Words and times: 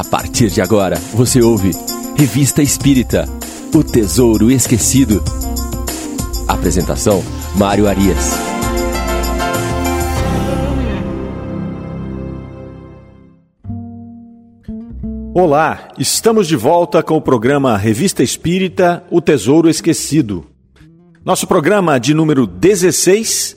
A 0.00 0.04
partir 0.04 0.48
de 0.48 0.62
agora, 0.62 0.96
você 1.12 1.42
ouve 1.42 1.72
Revista 2.16 2.62
Espírita 2.62 3.28
O 3.74 3.84
Tesouro 3.84 4.50
Esquecido. 4.50 5.22
Apresentação: 6.48 7.22
Mário 7.54 7.86
Arias. 7.86 8.32
Olá, 15.34 15.88
estamos 15.98 16.48
de 16.48 16.56
volta 16.56 17.02
com 17.02 17.18
o 17.18 17.20
programa 17.20 17.76
Revista 17.76 18.22
Espírita 18.22 19.04
O 19.10 19.20
Tesouro 19.20 19.68
Esquecido. 19.68 20.46
Nosso 21.22 21.46
programa 21.46 22.00
de 22.00 22.14
número 22.14 22.46
16, 22.46 23.54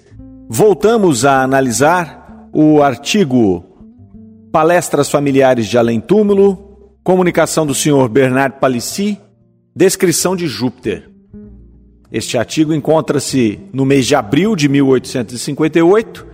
voltamos 0.49 1.23
a 1.23 1.41
analisar 1.41 2.49
o 2.51 2.83
artigo 2.83 3.72
Palestras 4.53 5.09
Familiares 5.09 5.67
de 5.67 5.79
Além 5.79 5.99
Túmulo, 5.99 6.91
comunicação 7.03 7.65
do 7.65 7.73
senhor 7.73 8.07
Bernard 8.07 8.59
Palissy, 8.59 9.17
descrição 9.75 10.35
de 10.35 10.45
Júpiter. 10.45 11.09
Este 12.11 12.37
artigo 12.37 12.71
encontra-se 12.71 13.59
no 13.73 13.83
mês 13.83 14.05
de 14.05 14.13
abril 14.13 14.55
de 14.55 14.69
1858 14.69 16.27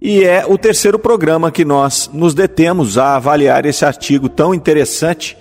e 0.00 0.22
é 0.22 0.46
o 0.46 0.56
terceiro 0.56 1.00
programa 1.00 1.50
que 1.50 1.64
nós 1.64 2.08
nos 2.12 2.32
detemos 2.32 2.96
a 2.96 3.16
avaliar 3.16 3.66
esse 3.66 3.84
artigo 3.84 4.28
tão 4.28 4.54
interessante 4.54 5.36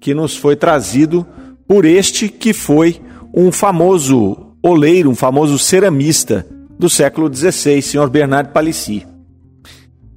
que 0.00 0.14
nos 0.14 0.34
foi 0.34 0.56
trazido 0.56 1.26
por 1.68 1.84
este 1.84 2.30
que 2.30 2.54
foi 2.54 2.98
um 3.34 3.52
famoso 3.52 4.54
oleiro, 4.62 5.10
um 5.10 5.14
famoso 5.14 5.58
ceramista 5.58 6.46
do 6.78 6.88
século 6.88 7.30
XVI, 7.30 7.82
senhor 7.82 8.08
Bernard 8.08 8.54
Palissy. 8.54 9.13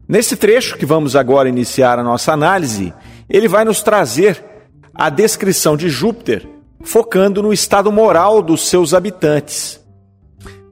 Nesse 0.08 0.38
trecho 0.38 0.78
que 0.78 0.86
vamos 0.86 1.18
agora 1.18 1.50
iniciar 1.50 2.00
a 2.00 2.04
nossa 2.04 2.32
análise, 2.32 2.94
ele 3.30 3.48
vai 3.48 3.66
nos 3.66 3.82
trazer 3.82 4.42
a 4.94 5.10
descrição 5.10 5.76
de 5.76 5.90
Júpiter, 5.90 6.48
focando 6.82 7.44
no 7.44 7.52
estado 7.52 7.92
moral 7.92 8.42
dos 8.42 8.70
seus 8.70 8.94
habitantes. 8.94 9.86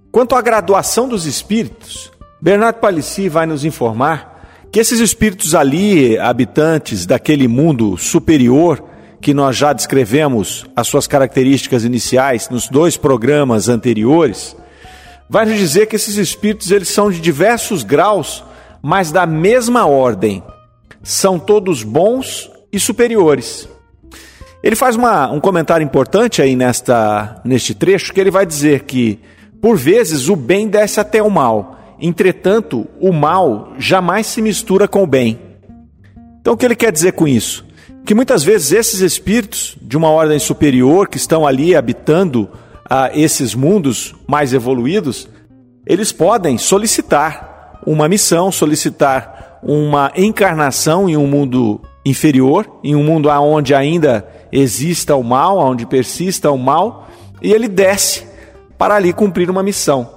Quanto 0.09 0.35
à 0.35 0.41
graduação 0.41 1.09
dos 1.09 1.25
espíritos, 1.25 2.09
Bernardo 2.41 2.77
Palissy 2.77 3.27
vai 3.27 3.45
nos 3.45 3.65
informar 3.65 4.67
que 4.71 4.79
esses 4.79 5.01
espíritos 5.01 5.53
ali, 5.53 6.17
habitantes 6.17 7.05
daquele 7.05 7.47
mundo 7.47 7.97
superior, 7.97 8.81
que 9.19 9.33
nós 9.33 9.57
já 9.57 9.73
descrevemos 9.73 10.65
as 10.75 10.87
suas 10.87 11.07
características 11.07 11.83
iniciais 11.83 12.49
nos 12.49 12.69
dois 12.69 12.95
programas 12.95 13.67
anteriores, 13.67 14.55
vai 15.29 15.45
nos 15.45 15.57
dizer 15.57 15.87
que 15.87 15.97
esses 15.97 16.15
espíritos 16.15 16.71
eles 16.71 16.87
são 16.87 17.11
de 17.11 17.19
diversos 17.19 17.83
graus 17.83 18.43
mas 18.87 19.11
da 19.11 19.25
mesma 19.25 19.87
ordem. 19.87 20.43
São 21.01 21.39
todos 21.39 21.81
bons 21.81 22.51
e 22.71 22.79
superiores. 22.79 23.67
Ele 24.61 24.75
faz 24.75 24.95
uma, 24.95 25.31
um 25.31 25.39
comentário 25.39 25.83
importante 25.83 26.39
aí 26.39 26.55
nesta, 26.55 27.41
neste 27.43 27.73
trecho, 27.73 28.13
que 28.13 28.21
ele 28.21 28.29
vai 28.29 28.45
dizer 28.45 28.83
que, 28.83 29.19
por 29.59 29.75
vezes, 29.75 30.29
o 30.29 30.35
bem 30.35 30.67
desce 30.67 30.99
até 30.99 31.19
o 31.23 31.31
mal, 31.31 31.95
entretanto, 31.99 32.85
o 33.01 33.11
mal 33.11 33.73
jamais 33.79 34.27
se 34.27 34.39
mistura 34.39 34.87
com 34.87 35.01
o 35.01 35.07
bem. 35.07 35.39
Então, 36.39 36.53
o 36.53 36.57
que 36.57 36.63
ele 36.63 36.75
quer 36.75 36.91
dizer 36.91 37.13
com 37.13 37.27
isso? 37.27 37.65
Que 38.05 38.13
muitas 38.13 38.43
vezes 38.43 38.71
esses 38.71 38.99
espíritos 38.99 39.75
de 39.81 39.97
uma 39.97 40.11
ordem 40.11 40.37
superior 40.37 41.07
que 41.07 41.17
estão 41.17 41.47
ali 41.47 41.75
habitando 41.75 42.47
ah, 42.87 43.09
esses 43.15 43.55
mundos 43.55 44.13
mais 44.27 44.53
evoluídos, 44.53 45.27
eles 45.87 46.11
podem 46.11 46.59
solicitar 46.59 47.54
uma 47.85 48.07
missão, 48.07 48.51
solicitar 48.51 49.59
uma 49.61 50.11
encarnação 50.15 51.09
em 51.09 51.17
um 51.17 51.27
mundo 51.27 51.81
inferior, 52.05 52.67
em 52.83 52.95
um 52.95 53.03
mundo 53.03 53.29
onde 53.29 53.73
ainda 53.73 54.27
exista 54.51 55.15
o 55.15 55.23
mal, 55.23 55.57
onde 55.57 55.85
persista 55.85 56.51
o 56.51 56.57
mal, 56.57 57.07
e 57.41 57.51
ele 57.51 57.67
desce 57.67 58.25
para 58.77 58.95
ali 58.95 59.11
cumprir 59.11 59.49
uma 59.49 59.63
missão. 59.63 60.09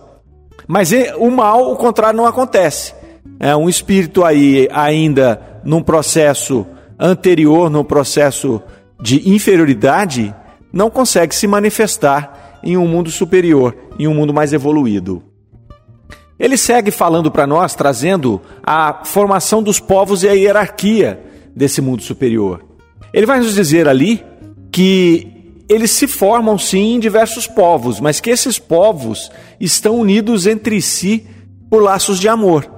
Mas 0.67 0.91
o 1.17 1.31
mal, 1.31 1.73
o 1.73 1.77
contrário, 1.77 2.17
não 2.17 2.27
acontece. 2.27 2.95
É 3.41 3.57
um 3.57 3.69
espírito 3.69 4.25
aí 4.25 4.69
ainda 4.71 5.41
num 5.65 5.83
processo 5.83 6.67
anterior, 6.99 7.71
num 7.71 7.85
processo 7.85 8.61
de 9.01 9.31
inferioridade, 9.31 10.35
não 10.73 10.91
consegue 10.91 11.35
se 11.35 11.47
manifestar 11.47 12.59
em 12.63 12.77
um 12.77 12.87
mundo 12.87 13.11
superior, 13.11 13.75
em 13.99 14.07
um 14.07 14.15
mundo 14.15 14.35
mais 14.35 14.53
evoluído. 14.53 15.23
Ele 16.39 16.57
segue 16.57 16.91
falando 16.91 17.31
para 17.31 17.47
nós, 17.47 17.75
trazendo 17.75 18.41
a 18.63 19.05
formação 19.05 19.63
dos 19.63 19.81
povos 19.81 20.23
e 20.23 20.29
a 20.29 20.33
hierarquia 20.33 21.21
desse 21.55 21.81
mundo 21.81 22.03
superior. 22.03 22.65
Ele 23.13 23.27
vai 23.27 23.39
nos 23.39 23.55
dizer 23.55 23.89
ali 23.89 24.25
que 24.71 25.27
eles 25.69 25.91
se 25.91 26.07
formam 26.07 26.57
sim 26.59 26.95
em 26.95 27.01
diversos 27.01 27.47
povos, 27.47 28.01
mas 28.01 28.21
que 28.21 28.31
esses 28.31 28.59
povos 28.59 29.31
estão 29.61 29.99
unidos 29.99 30.47
entre 30.47 30.81
si 30.81 31.27
por 31.69 31.83
laços 31.83 32.19
de 32.19 32.29
amor. 32.29 32.71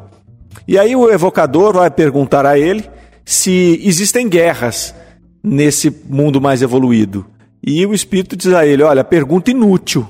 E 0.67 0.79
aí 0.79 0.97
o 0.97 1.11
evocador 1.11 1.75
vai 1.75 1.91
perguntar 1.91 2.47
a 2.47 2.59
ele 2.59 2.85
se 3.25 3.81
existem 3.85 4.29
guerras 4.29 4.95
nesse 5.43 5.95
mundo 6.09 6.41
mais 6.41 6.63
evoluído. 6.63 7.27
E 7.65 7.85
o 7.87 7.95
espírito 7.95 8.37
diz 8.37 8.53
a 8.53 8.67
ele: 8.67 8.83
Olha, 8.83 9.05
pergunta 9.05 9.51
inútil. 9.51 10.09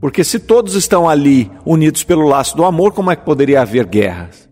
Porque 0.00 0.22
se 0.22 0.38
todos 0.38 0.74
estão 0.74 1.08
ali 1.08 1.50
unidos 1.64 2.04
pelo 2.04 2.26
laço 2.28 2.56
do 2.56 2.64
amor, 2.64 2.92
como 2.92 3.10
é 3.10 3.16
que 3.16 3.24
poderia 3.24 3.62
haver 3.62 3.86
guerras? 3.86 4.48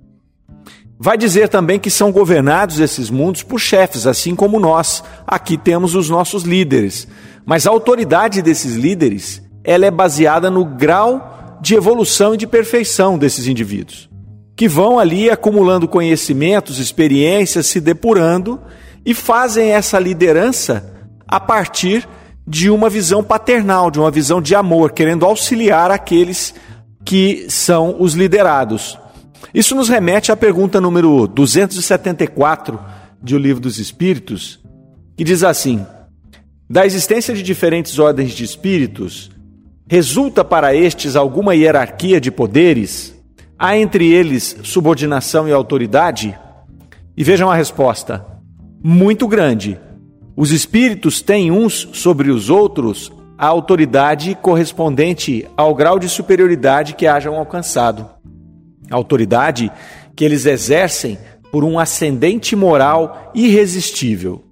Vai 0.99 1.17
dizer 1.19 1.49
também 1.49 1.79
que 1.79 1.91
são 1.91 2.11
governados 2.11 2.81
esses 2.81 3.11
mundos 3.11 3.43
por 3.43 3.61
chefes, 3.61 4.07
assim 4.07 4.35
como 4.35 4.59
nós. 4.59 5.05
Aqui 5.27 5.59
temos 5.59 5.95
os 5.95 6.09
nossos 6.09 6.43
líderes. 6.43 7.07
Mas 7.45 7.67
a 7.67 7.71
autoridade 7.71 8.41
desses 8.41 8.75
líderes, 8.77 9.43
ela 9.63 9.87
é 9.87 9.91
baseada 9.91 10.51
no 10.51 10.65
grau 10.65 11.59
de 11.61 11.75
evolução 11.75 12.35
e 12.35 12.39
de 12.39 12.47
perfeição 12.47 13.19
desses 13.19 13.47
indivíduos, 13.47 14.09
que 14.57 14.69
vão 14.69 14.99
ali 14.99 15.31
acumulando 15.31 15.87
conhecimentos, 15.87 16.79
experiências, 16.79 17.67
se 17.67 17.81
depurando 17.81 18.61
e 19.05 19.15
fazem 19.15 19.73
essa 19.73 19.99
liderança 19.99 20.93
a 21.27 21.39
partir 21.39 22.09
de 22.47 22.71
uma 22.71 22.89
visão 22.89 23.25
paternal, 23.25 23.91
de 23.91 23.99
uma 23.99 24.11
visão 24.11 24.41
de 24.41 24.55
amor, 24.55 24.93
querendo 24.93 25.25
auxiliar 25.25 25.91
aqueles 25.91 26.55
que 27.05 27.47
são 27.49 27.97
os 27.99 28.15
liderados. 28.15 28.99
Isso 29.53 29.75
nos 29.75 29.89
remete 29.89 30.31
à 30.31 30.37
pergunta 30.37 30.81
número 30.81 31.27
274 31.27 32.79
de 33.23 33.35
O 33.35 33.39
Livro 33.39 33.61
dos 33.61 33.79
Espíritos, 33.79 34.61
que 35.17 35.25
diz 35.25 35.43
assim: 35.43 35.85
Da 36.69 36.87
existência 36.87 37.35
de 37.35 37.43
diferentes 37.43 37.99
ordens 37.99 38.33
de 38.33 38.45
espíritos, 38.45 39.31
resulta 39.89 40.45
para 40.45 40.75
estes 40.75 41.17
alguma 41.17 41.55
hierarquia 41.55 42.21
de 42.21 42.31
poderes? 42.31 43.15
Há 43.59 43.77
entre 43.77 44.13
eles 44.13 44.57
subordinação 44.63 45.49
e 45.49 45.53
autoridade? 45.53 46.39
E 47.17 47.25
vejam 47.25 47.51
a 47.51 47.57
resposta: 47.57 48.25
muito 48.83 49.27
grande 49.27 49.81
os 50.37 50.53
espíritos 50.53 51.23
têm 51.23 51.51
uns 51.51 51.89
sobre 51.95 52.31
os 52.31 52.51
outros 52.51 53.11
a 53.39 53.47
autoridade 53.47 54.35
correspondente 54.41 55.47
ao 55.57 55.75
grau 55.75 55.99
de 55.99 56.09
superioridade 56.09 56.95
que 56.95 57.07
hajam 57.07 57.35
alcançado. 57.35 58.09
A 58.91 58.95
autoridade 58.95 59.71
que 60.15 60.25
eles 60.25 60.47
exercem 60.47 61.19
por 61.51 61.65
um 61.65 61.79
ascendente 61.79 62.55
moral 62.55 63.31
irresistível. 63.35 64.45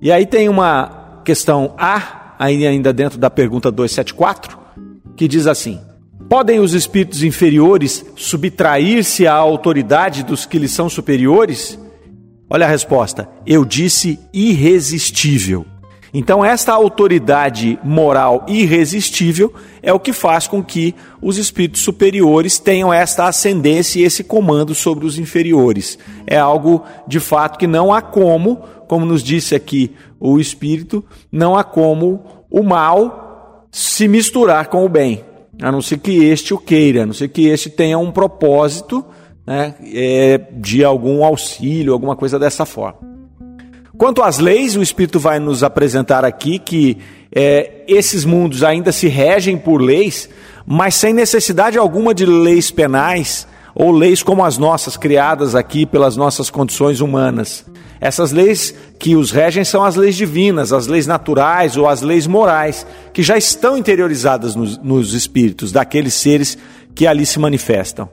E 0.00 0.10
aí 0.10 0.24
tem 0.26 0.48
uma 0.48 1.20
questão 1.24 1.74
A, 1.76 2.34
ainda 2.38 2.92
dentro 2.92 3.18
da 3.18 3.28
pergunta 3.28 3.70
274, 3.70 4.58
que 5.16 5.28
diz 5.28 5.46
assim: 5.46 5.80
Podem 6.28 6.60
os 6.60 6.74
espíritos 6.74 7.22
inferiores 7.22 8.04
subtrair-se 8.16 9.26
à 9.26 9.34
autoridade 9.34 10.22
dos 10.22 10.46
que 10.46 10.58
lhes 10.58 10.70
são 10.70 10.88
superiores? 10.88 11.78
Olha 12.52 12.66
a 12.66 12.68
resposta. 12.68 13.28
Eu 13.46 13.64
disse 13.64 14.18
irresistível. 14.32 15.64
Então, 16.12 16.44
esta 16.44 16.72
autoridade 16.72 17.78
moral 17.84 18.44
irresistível 18.48 19.54
é 19.80 19.92
o 19.92 20.00
que 20.00 20.12
faz 20.12 20.48
com 20.48 20.60
que 20.60 20.92
os 21.22 21.38
espíritos 21.38 21.82
superiores 21.82 22.58
tenham 22.58 22.92
esta 22.92 23.26
ascendência 23.26 24.00
e 24.00 24.02
esse 24.02 24.24
comando 24.24 24.74
sobre 24.74 25.06
os 25.06 25.16
inferiores. 25.16 25.96
É 26.26 26.36
algo 26.36 26.84
de 27.06 27.20
fato 27.20 27.56
que 27.56 27.68
não 27.68 27.92
há 27.92 28.02
como, 28.02 28.56
como 28.88 29.06
nos 29.06 29.22
disse 29.22 29.54
aqui 29.54 29.94
o 30.18 30.40
espírito, 30.40 31.04
não 31.30 31.56
há 31.56 31.62
como 31.62 32.24
o 32.50 32.64
mal 32.64 33.68
se 33.70 34.08
misturar 34.08 34.66
com 34.66 34.84
o 34.84 34.88
bem, 34.88 35.24
a 35.62 35.70
não 35.70 35.80
ser 35.80 35.98
que 35.98 36.24
este 36.24 36.52
o 36.52 36.58
queira, 36.58 37.04
a 37.04 37.06
não 37.06 37.14
ser 37.14 37.28
que 37.28 37.46
este 37.46 37.70
tenha 37.70 37.96
um 37.96 38.10
propósito 38.10 39.04
né, 39.50 39.74
é, 39.92 40.40
de 40.52 40.84
algum 40.84 41.24
auxílio, 41.24 41.92
alguma 41.92 42.14
coisa 42.14 42.38
dessa 42.38 42.64
forma. 42.64 43.00
Quanto 43.98 44.22
às 44.22 44.38
leis, 44.38 44.76
o 44.76 44.82
Espírito 44.82 45.18
vai 45.18 45.40
nos 45.40 45.64
apresentar 45.64 46.24
aqui 46.24 46.60
que 46.60 46.98
é, 47.34 47.82
esses 47.88 48.24
mundos 48.24 48.62
ainda 48.62 48.92
se 48.92 49.08
regem 49.08 49.58
por 49.58 49.82
leis, 49.82 50.28
mas 50.64 50.94
sem 50.94 51.12
necessidade 51.12 51.76
alguma 51.76 52.14
de 52.14 52.24
leis 52.24 52.70
penais 52.70 53.44
ou 53.74 53.90
leis 53.90 54.22
como 54.22 54.44
as 54.44 54.56
nossas, 54.56 54.96
criadas 54.96 55.56
aqui 55.56 55.84
pelas 55.84 56.16
nossas 56.16 56.48
condições 56.48 57.00
humanas. 57.00 57.66
Essas 58.00 58.30
leis 58.30 58.72
que 59.00 59.16
os 59.16 59.32
regem 59.32 59.64
são 59.64 59.82
as 59.82 59.96
leis 59.96 60.14
divinas, 60.14 60.72
as 60.72 60.86
leis 60.86 61.08
naturais 61.08 61.76
ou 61.76 61.88
as 61.88 62.02
leis 62.02 62.24
morais, 62.24 62.86
que 63.12 63.20
já 63.20 63.36
estão 63.36 63.76
interiorizadas 63.76 64.54
nos, 64.54 64.78
nos 64.78 65.12
espíritos 65.12 65.72
daqueles 65.72 66.14
seres 66.14 66.56
que 66.94 67.04
ali 67.04 67.26
se 67.26 67.40
manifestam. 67.40 68.08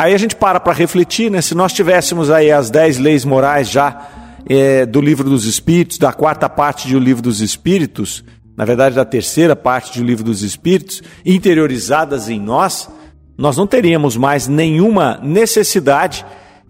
Aí 0.00 0.14
a 0.14 0.16
gente 0.16 0.36
para 0.36 0.60
para 0.60 0.72
refletir, 0.72 1.28
né? 1.28 1.42
Se 1.42 1.56
nós 1.56 1.72
tivéssemos 1.72 2.30
aí 2.30 2.52
as 2.52 2.70
dez 2.70 2.98
leis 2.98 3.24
morais 3.24 3.68
já 3.68 4.06
é, 4.48 4.86
do 4.86 5.00
livro 5.00 5.28
dos 5.28 5.44
Espíritos, 5.44 5.98
da 5.98 6.12
quarta 6.12 6.48
parte 6.48 6.88
do 6.88 7.00
livro 7.00 7.20
dos 7.20 7.40
Espíritos, 7.40 8.22
na 8.56 8.64
verdade 8.64 8.94
da 8.94 9.04
terceira 9.04 9.56
parte 9.56 9.98
do 9.98 10.06
livro 10.06 10.22
dos 10.22 10.44
Espíritos, 10.44 11.02
interiorizadas 11.26 12.28
em 12.28 12.38
nós, 12.38 12.88
nós 13.36 13.56
não 13.56 13.66
teríamos 13.66 14.16
mais 14.16 14.46
nenhuma 14.46 15.18
necessidade 15.20 16.24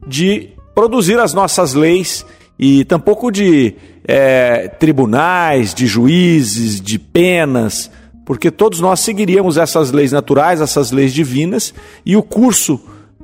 de 0.07 0.49
produzir 0.75 1.19
as 1.19 1.35
nossas 1.35 1.75
leis 1.75 2.25
e 2.59 2.83
tampouco 2.87 3.31
de 3.31 3.75
é, 4.07 4.69
tribunais, 4.69 5.75
de 5.75 5.87
juízes, 5.87 6.81
de 6.81 6.99
penas, 6.99 7.91
porque 8.25 8.51
todos 8.51 8.81
nós 8.81 9.01
seguiríamos 9.01 9.59
essas 9.59 9.93
leis 9.93 10.13
naturais, 10.13 10.63
essas 10.63 10.91
leis 10.93 11.13
divinas, 11.13 11.75
e 12.07 12.17
o 12.17 12.23
curso 12.23 12.81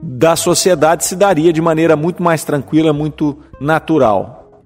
da 0.07 0.37
sociedade 0.37 1.07
se 1.07 1.17
daria 1.17 1.51
de 1.51 1.63
maneira 1.63 1.97
muito 1.97 2.23
mais 2.23 2.45
tranquila, 2.45 2.93
muito 2.93 3.39
natural. 3.59 4.63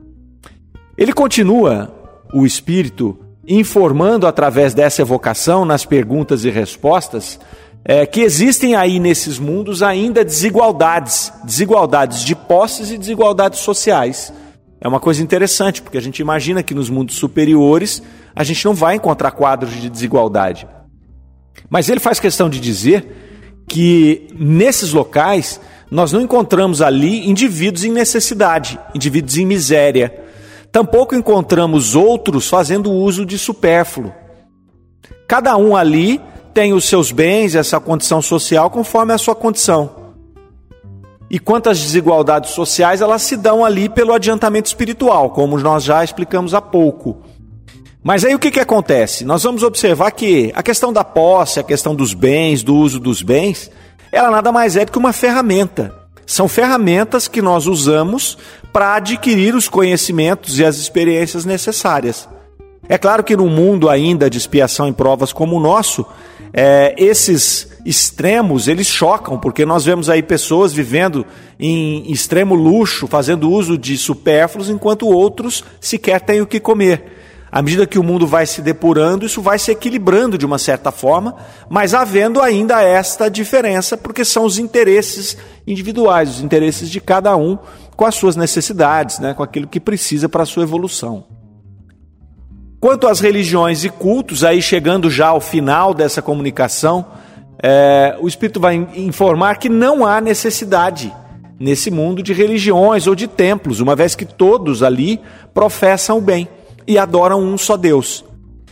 Ele 0.96 1.12
continua, 1.12 1.94
o 2.32 2.44
Espírito, 2.44 3.16
informando 3.46 4.26
através 4.26 4.74
dessa 4.74 5.00
evocação, 5.00 5.64
nas 5.64 5.84
perguntas 5.84 6.44
e 6.44 6.50
respostas, 6.50 7.38
é, 7.84 8.04
que 8.04 8.20
existem 8.20 8.74
aí 8.74 8.98
nesses 8.98 9.38
mundos 9.38 9.80
ainda 9.80 10.24
desigualdades, 10.24 11.32
desigualdades 11.44 12.24
de 12.24 12.34
posses 12.34 12.90
e 12.90 12.98
desigualdades 12.98 13.60
sociais. 13.60 14.32
É 14.80 14.88
uma 14.88 14.98
coisa 14.98 15.22
interessante, 15.22 15.80
porque 15.80 15.98
a 15.98 16.02
gente 16.02 16.18
imagina 16.18 16.64
que 16.64 16.74
nos 16.74 16.90
mundos 16.90 17.14
superiores 17.14 18.02
a 18.34 18.42
gente 18.42 18.64
não 18.64 18.74
vai 18.74 18.96
encontrar 18.96 19.30
quadros 19.30 19.72
de 19.72 19.88
desigualdade. 19.88 20.66
Mas 21.70 21.88
ele 21.88 22.00
faz 22.00 22.18
questão 22.18 22.50
de 22.50 22.58
dizer 22.58 23.27
que 23.68 24.26
nesses 24.34 24.92
locais 24.92 25.60
nós 25.90 26.12
não 26.12 26.20
encontramos 26.20 26.82
ali 26.82 27.28
indivíduos 27.28 27.84
em 27.84 27.92
necessidade, 27.92 28.78
indivíduos 28.94 29.36
em 29.36 29.46
miséria. 29.46 30.24
Tampouco 30.72 31.14
encontramos 31.14 31.94
outros 31.94 32.48
fazendo 32.48 32.90
uso 32.90 33.24
de 33.24 33.38
supérfluo. 33.38 34.12
Cada 35.26 35.56
um 35.56 35.76
ali 35.76 36.20
tem 36.52 36.72
os 36.72 36.86
seus 36.86 37.12
bens, 37.12 37.54
essa 37.54 37.78
condição 37.78 38.20
social 38.20 38.70
conforme 38.70 39.12
a 39.12 39.18
sua 39.18 39.34
condição. 39.34 40.08
E 41.30 41.38
quantas 41.38 41.78
desigualdades 41.78 42.50
sociais 42.52 43.02
elas 43.02 43.22
se 43.22 43.36
dão 43.36 43.64
ali 43.64 43.88
pelo 43.88 44.14
adiantamento 44.14 44.66
espiritual, 44.66 45.30
como 45.30 45.58
nós 45.58 45.84
já 45.84 46.02
explicamos 46.02 46.54
há 46.54 46.60
pouco. 46.60 47.18
Mas 48.08 48.24
aí 48.24 48.34
o 48.34 48.38
que, 48.38 48.50
que 48.50 48.58
acontece? 48.58 49.22
Nós 49.22 49.42
vamos 49.42 49.62
observar 49.62 50.10
que 50.12 50.50
a 50.54 50.62
questão 50.62 50.90
da 50.90 51.04
posse, 51.04 51.60
a 51.60 51.62
questão 51.62 51.94
dos 51.94 52.14
bens, 52.14 52.62
do 52.62 52.74
uso 52.74 52.98
dos 52.98 53.20
bens, 53.20 53.70
ela 54.10 54.30
nada 54.30 54.50
mais 54.50 54.76
é 54.76 54.86
do 54.86 54.90
que 54.90 54.96
uma 54.96 55.12
ferramenta. 55.12 55.94
São 56.24 56.48
ferramentas 56.48 57.28
que 57.28 57.42
nós 57.42 57.66
usamos 57.66 58.38
para 58.72 58.94
adquirir 58.94 59.54
os 59.54 59.68
conhecimentos 59.68 60.58
e 60.58 60.64
as 60.64 60.78
experiências 60.78 61.44
necessárias. 61.44 62.26
É 62.88 62.96
claro 62.96 63.22
que 63.22 63.36
no 63.36 63.46
mundo 63.46 63.90
ainda 63.90 64.30
de 64.30 64.38
expiação 64.38 64.88
em 64.88 64.92
provas 64.94 65.30
como 65.30 65.56
o 65.56 65.60
nosso, 65.60 66.06
é, 66.50 66.94
esses 66.96 67.68
extremos 67.84 68.68
eles 68.68 68.86
chocam, 68.86 69.38
porque 69.38 69.66
nós 69.66 69.84
vemos 69.84 70.08
aí 70.08 70.22
pessoas 70.22 70.72
vivendo 70.72 71.26
em 71.60 72.10
extremo 72.10 72.54
luxo, 72.54 73.06
fazendo 73.06 73.50
uso 73.50 73.76
de 73.76 73.98
supérfluos, 73.98 74.70
enquanto 74.70 75.06
outros 75.06 75.62
sequer 75.78 76.22
têm 76.22 76.40
o 76.40 76.46
que 76.46 76.58
comer. 76.58 77.17
À 77.50 77.62
medida 77.62 77.86
que 77.86 77.98
o 77.98 78.02
mundo 78.02 78.26
vai 78.26 78.44
se 78.44 78.60
depurando, 78.60 79.24
isso 79.24 79.40
vai 79.40 79.58
se 79.58 79.70
equilibrando 79.70 80.36
de 80.36 80.44
uma 80.44 80.58
certa 80.58 80.92
forma, 80.92 81.34
mas 81.68 81.94
havendo 81.94 82.42
ainda 82.42 82.82
esta 82.82 83.30
diferença, 83.30 83.96
porque 83.96 84.24
são 84.24 84.44
os 84.44 84.58
interesses 84.58 85.36
individuais, 85.66 86.28
os 86.28 86.40
interesses 86.42 86.90
de 86.90 87.00
cada 87.00 87.34
um 87.36 87.58
com 87.96 88.04
as 88.04 88.14
suas 88.14 88.36
necessidades, 88.36 89.18
né, 89.18 89.32
com 89.32 89.42
aquilo 89.42 89.66
que 89.66 89.80
precisa 89.80 90.28
para 90.28 90.42
a 90.42 90.46
sua 90.46 90.62
evolução. 90.62 91.24
Quanto 92.78 93.08
às 93.08 93.18
religiões 93.18 93.82
e 93.82 93.88
cultos, 93.88 94.44
aí 94.44 94.60
chegando 94.62 95.10
já 95.10 95.28
ao 95.28 95.40
final 95.40 95.94
dessa 95.94 96.22
comunicação, 96.22 97.06
é, 97.60 98.16
o 98.20 98.28
Espírito 98.28 98.60
vai 98.60 98.76
informar 98.94 99.56
que 99.56 99.68
não 99.68 100.06
há 100.06 100.20
necessidade 100.20 101.12
nesse 101.58 101.90
mundo 101.90 102.22
de 102.22 102.32
religiões 102.32 103.08
ou 103.08 103.16
de 103.16 103.26
templos, 103.26 103.80
uma 103.80 103.96
vez 103.96 104.14
que 104.14 104.24
todos 104.24 104.82
ali 104.82 105.20
professam 105.52 106.18
o 106.18 106.20
bem 106.20 106.46
e 106.88 106.98
adoram 106.98 107.40
um 107.42 107.58
só 107.58 107.76
Deus. 107.76 108.24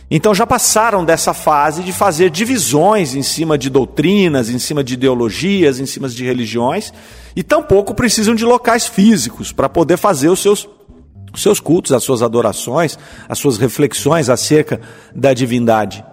Então 0.09 0.33
já 0.33 0.47
passaram 0.47 1.05
dessa 1.05 1.33
fase 1.33 1.83
de 1.83 1.93
fazer 1.93 2.31
divisões 2.31 3.13
em 3.13 3.21
cima 3.21 3.57
de 3.57 3.69
doutrinas, 3.69 4.49
em 4.49 4.57
cima 4.57 4.83
de 4.83 4.95
ideologias, 4.95 5.79
em 5.79 5.85
cima 5.85 6.09
de 6.09 6.25
religiões, 6.25 6.91
e 7.35 7.43
tampouco 7.43 7.93
precisam 7.93 8.33
de 8.33 8.43
locais 8.43 8.87
físicos 8.87 9.51
para 9.51 9.69
poder 9.69 9.97
fazer 9.97 10.29
os 10.29 10.39
seus 10.39 10.67
os 11.33 11.43
seus 11.43 11.59
cultos, 11.59 11.91
as 11.91 12.03
suas 12.03 12.23
adorações, 12.23 12.97
as 13.29 13.37
suas 13.37 13.59
reflexões 13.59 14.27
acerca 14.27 14.81
da 15.13 15.35
divindade. 15.35 16.03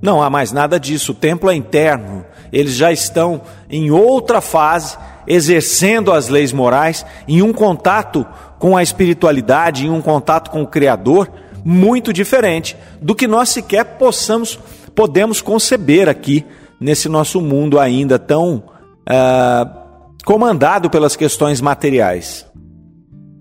Não 0.00 0.22
há 0.22 0.30
mais 0.30 0.52
nada 0.52 0.78
disso. 0.78 1.12
O 1.12 1.14
templo 1.14 1.50
é 1.50 1.54
interno. 1.54 2.24
Eles 2.50 2.74
já 2.74 2.90
estão 2.90 3.42
em 3.68 3.90
outra 3.90 4.40
fase, 4.40 4.96
exercendo 5.28 6.10
as 6.10 6.28
leis 6.28 6.52
morais, 6.52 7.04
em 7.28 7.42
um 7.42 7.52
contato 7.52 8.26
com 8.58 8.76
a 8.76 8.82
espiritualidade, 8.82 9.86
em 9.86 9.90
um 9.90 10.00
contato 10.00 10.50
com 10.50 10.62
o 10.62 10.66
Criador, 10.66 11.30
muito 11.64 12.12
diferente 12.12 12.76
do 13.00 13.14
que 13.14 13.28
nós 13.28 13.50
sequer 13.50 13.84
possamos, 13.98 14.58
podemos 14.94 15.42
conceber 15.42 16.08
aqui 16.08 16.46
nesse 16.80 17.08
nosso 17.08 17.40
mundo 17.40 17.78
ainda 17.78 18.18
tão 18.18 18.56
uh, 18.56 19.78
comandado 20.24 20.88
pelas 20.88 21.14
questões 21.14 21.60
materiais. 21.60 22.46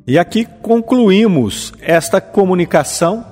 E 0.06 0.20
aqui 0.20 0.46
concluímos 0.62 1.74
esta 1.82 2.20
comunicação 2.20 3.26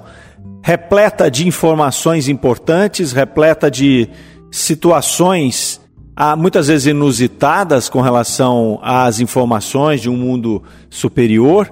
repleta 0.61 1.29
de 1.29 1.47
informações 1.47 2.27
importantes, 2.27 3.11
repleta 3.11 3.69
de 3.69 4.09
situações 4.51 5.79
muitas 6.37 6.67
vezes 6.67 6.87
inusitadas 6.87 7.89
com 7.89 7.99
relação 7.99 8.79
às 8.81 9.19
informações 9.19 9.99
de 9.99 10.09
um 10.09 10.15
mundo 10.15 10.63
superior, 10.89 11.71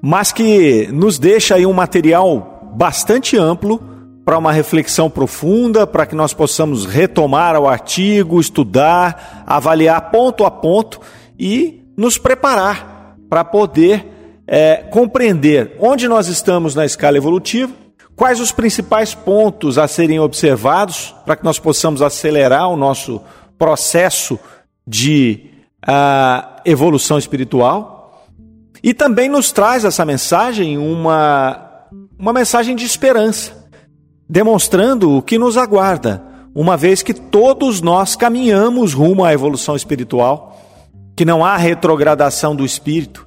mas 0.00 0.32
que 0.32 0.88
nos 0.92 1.18
deixa 1.18 1.56
aí 1.56 1.66
um 1.66 1.72
material 1.72 2.72
bastante 2.74 3.36
amplo 3.36 3.80
para 4.24 4.38
uma 4.38 4.52
reflexão 4.52 5.10
profunda, 5.10 5.86
para 5.86 6.06
que 6.06 6.14
nós 6.14 6.32
possamos 6.32 6.86
retomar 6.86 7.60
o 7.60 7.68
artigo, 7.68 8.40
estudar, 8.40 9.44
avaliar 9.46 10.10
ponto 10.10 10.44
a 10.44 10.50
ponto 10.50 10.98
e 11.38 11.82
nos 11.96 12.16
preparar 12.16 13.16
para 13.28 13.44
poder 13.44 14.06
é, 14.46 14.76
compreender 14.90 15.76
onde 15.78 16.08
nós 16.08 16.28
estamos 16.28 16.74
na 16.74 16.86
escala 16.86 17.18
evolutiva, 17.18 17.72
quais 18.16 18.40
os 18.40 18.50
principais 18.50 19.14
pontos 19.14 19.76
a 19.76 19.86
serem 19.86 20.20
observados 20.20 21.14
para 21.24 21.36
que 21.36 21.44
nós 21.44 21.58
possamos 21.58 22.00
acelerar 22.00 22.68
o 22.68 22.76
nosso 22.76 23.20
processo 23.58 24.38
de 24.86 25.50
uh, 25.86 26.60
evolução 26.64 27.18
espiritual. 27.18 28.28
E 28.82 28.92
também 28.92 29.28
nos 29.28 29.50
traz 29.50 29.84
essa 29.84 30.04
mensagem 30.04 30.76
uma, 30.76 31.86
uma 32.18 32.32
mensagem 32.32 32.76
de 32.76 32.84
esperança, 32.84 33.66
demonstrando 34.28 35.16
o 35.16 35.22
que 35.22 35.38
nos 35.38 35.56
aguarda, 35.56 36.22
uma 36.54 36.76
vez 36.76 37.02
que 37.02 37.14
todos 37.14 37.80
nós 37.80 38.14
caminhamos 38.14 38.92
rumo 38.92 39.24
à 39.24 39.32
evolução 39.32 39.74
espiritual, 39.74 40.60
que 41.16 41.24
não 41.24 41.44
há 41.44 41.56
retrogradação 41.56 42.54
do 42.54 42.64
espírito, 42.64 43.26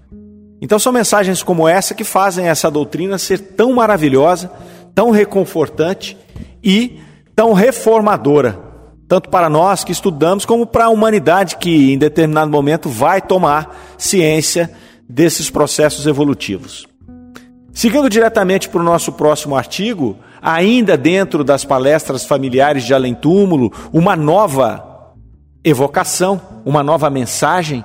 então 0.62 0.80
são 0.80 0.92
mensagens 0.92 1.44
como 1.44 1.68
essa 1.68 1.94
que 1.94 2.04
fazem 2.04 2.48
essa 2.48 2.70
doutrina 2.70 3.18
ser 3.18 3.40
tão 3.40 3.74
maravilhosa, 3.74 4.52
tão 4.94 5.12
reconfortante 5.12 6.18
e 6.64 7.00
tão 7.36 7.54
reformadora, 7.54 8.60
tanto 9.08 9.30
para 9.30 9.50
nós 9.50 9.84
que 9.84 9.92
estudamos, 9.92 10.46
como 10.46 10.66
para 10.66 10.86
a 10.86 10.90
humanidade 10.90 11.58
que 11.58 11.94
em 11.94 11.98
determinado 11.98 12.52
momento 12.52 12.90
vai 12.90 13.22
tomar 13.22 13.76
ciência 13.98 14.72
desses 15.08 15.50
processos 15.50 16.06
evolutivos. 16.06 16.86
Seguindo 17.72 18.10
diretamente 18.10 18.68
para 18.68 18.82
o 18.82 18.84
nosso 18.84 19.14
próximo 19.14 19.56
artigo, 19.56 20.18
ainda 20.42 20.98
dentro 20.98 21.44
das 21.44 21.64
palestras 21.64 22.26
familiares 22.26 22.84
de 22.84 22.94
Além 22.94 23.14
Túmulo, 23.14 23.72
uma 23.94 24.16
nova 24.16 25.14
evocação, 25.64 26.42
uma 26.66 26.84
nova 26.84 27.10
mensagem, 27.10 27.84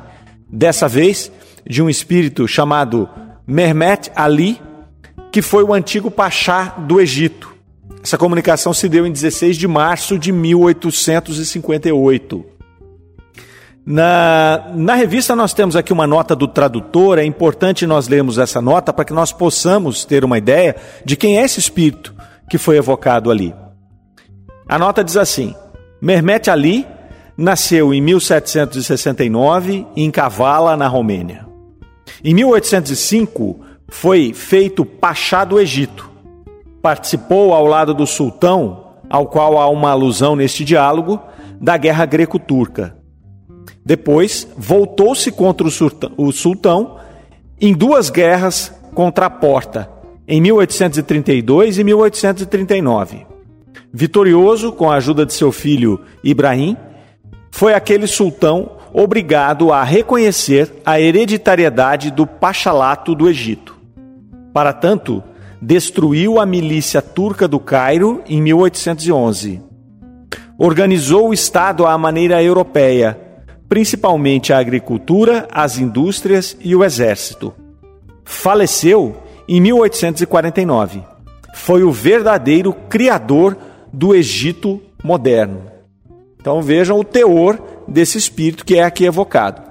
dessa 0.51 0.89
vez 0.89 1.31
de 1.69 1.83
um 1.83 1.89
espírito 1.89 2.49
chamado 2.49 3.09
Mehmet 3.47 4.11
Ali, 4.17 4.61
que 5.31 5.41
foi 5.41 5.63
o 5.63 5.73
antigo 5.73 6.11
Pachá 6.11 6.75
do 6.79 7.01
Egito. 7.01 7.52
Essa 8.03 8.19
comunicação 8.19 8.75
se 8.75 8.89
deu 8.89 9.07
em 9.07 9.13
16 9.13 9.57
de 9.57 9.69
março 9.69 10.19
de 10.19 10.33
1858. 10.33 12.45
Na, 13.85 14.71
na 14.75 14.95
revista 14.95 15.37
nós 15.37 15.55
temos 15.55 15.77
aqui 15.77 15.93
uma 15.93 16.07
nota 16.07 16.37
do 16.37 16.47
tradutor, 16.47 17.19
é 17.19 17.25
importante 17.25 17.87
nós 17.87 18.09
lermos 18.09 18.39
essa 18.39 18.61
nota 18.61 18.93
para 18.93 19.05
que 19.05 19.13
nós 19.13 19.33
possamos 19.33 20.05
ter 20.05 20.25
uma 20.25 20.39
ideia 20.39 20.77
de 21.05 21.17
quem 21.17 21.39
é 21.39 21.45
esse 21.45 21.59
espírito 21.59 22.15
que 22.49 22.59
foi 22.59 22.77
evocado 22.77 23.29
ali. 23.31 23.53
A 24.69 24.79
nota 24.79 25.03
diz 25.03 25.17
assim: 25.17 25.55
Mehmet 26.01 26.51
Ali 26.51 26.87
nasceu 27.37 27.93
em 27.93 28.01
1769 28.01 29.87
em 29.97 30.11
Kavala, 30.11 30.77
na 30.77 30.87
Romênia. 30.87 31.47
Em 32.23 32.35
1805 32.35 33.61
foi 33.89 34.33
feito 34.33 34.85
Pachá 34.85 35.45
do 35.45 35.61
Egito. 35.61 36.12
Participou 36.83 37.55
ao 37.55 37.65
lado 37.65 37.95
do 37.95 38.07
sultão, 38.07 38.89
ao 39.09 39.27
qual 39.27 39.59
há 39.59 39.69
uma 39.69 39.91
alusão 39.91 40.35
neste 40.37 40.65
diálogo, 40.65 41.21
da 41.61 41.77
guerra 41.77 42.05
greco-turca. 42.05 42.97
Depois, 43.85 44.49
voltou-se 44.57 45.31
contra 45.31 45.67
o 45.67 46.33
sultão 46.33 46.97
em 47.61 47.73
duas 47.73 48.11
guerras 48.11 48.75
contra 48.95 49.27
a 49.27 49.31
Porta, 49.31 49.89
em 50.27 50.41
1832 50.41 51.79
e 51.79 51.85
1839. 51.85 53.27
Vitorioso, 53.93 54.73
com 54.73 54.91
a 54.91 54.97
ajuda 54.97 55.25
de 55.25 55.33
seu 55.33 55.53
filho 55.53 56.01
Ibrahim, 56.25 56.77
foi 57.51 57.75
aquele 57.75 58.07
sultão 58.07 58.73
obrigado 58.93 59.73
a 59.73 59.83
reconhecer 59.85 60.73
a 60.85 61.01
hereditariedade 61.01 62.11
do 62.11 62.27
Pachalato 62.27 63.15
do 63.15 63.29
Egito. 63.29 63.77
Para 64.53 64.73
tanto, 64.73 65.23
destruiu 65.63 66.41
a 66.41 66.45
milícia 66.45 67.01
turca 67.01 67.47
do 67.47 67.61
Cairo 67.61 68.21
em 68.27 68.43
1811. 68.43 69.63
Organizou 70.59 71.29
o 71.29 71.33
Estado 71.33 71.87
à 71.87 71.97
maneira 71.97 72.43
europeia, 72.43 73.17
principalmente 73.69 74.53
a 74.53 74.59
agricultura, 74.59 75.47
as 75.53 75.79
indústrias 75.79 76.57
e 76.61 76.75
o 76.75 76.83
exército. 76.83 77.55
Faleceu 78.25 79.17
em 79.49 79.61
1849. 79.61 81.05
Foi 81.55 81.85
o 81.85 81.93
verdadeiro 81.93 82.73
criador 82.89 83.57
do 83.93 84.17
Egito 84.17 84.83
moderno. 85.03 85.63
Então 86.41 86.61
vejam 86.61 86.99
o 86.99 87.05
teor 87.05 87.63
desse 87.87 88.19
espírito 88.19 88.65
que 88.65 88.79
é 88.79 88.83
aqui 88.83 89.05
evocado. 89.05 89.63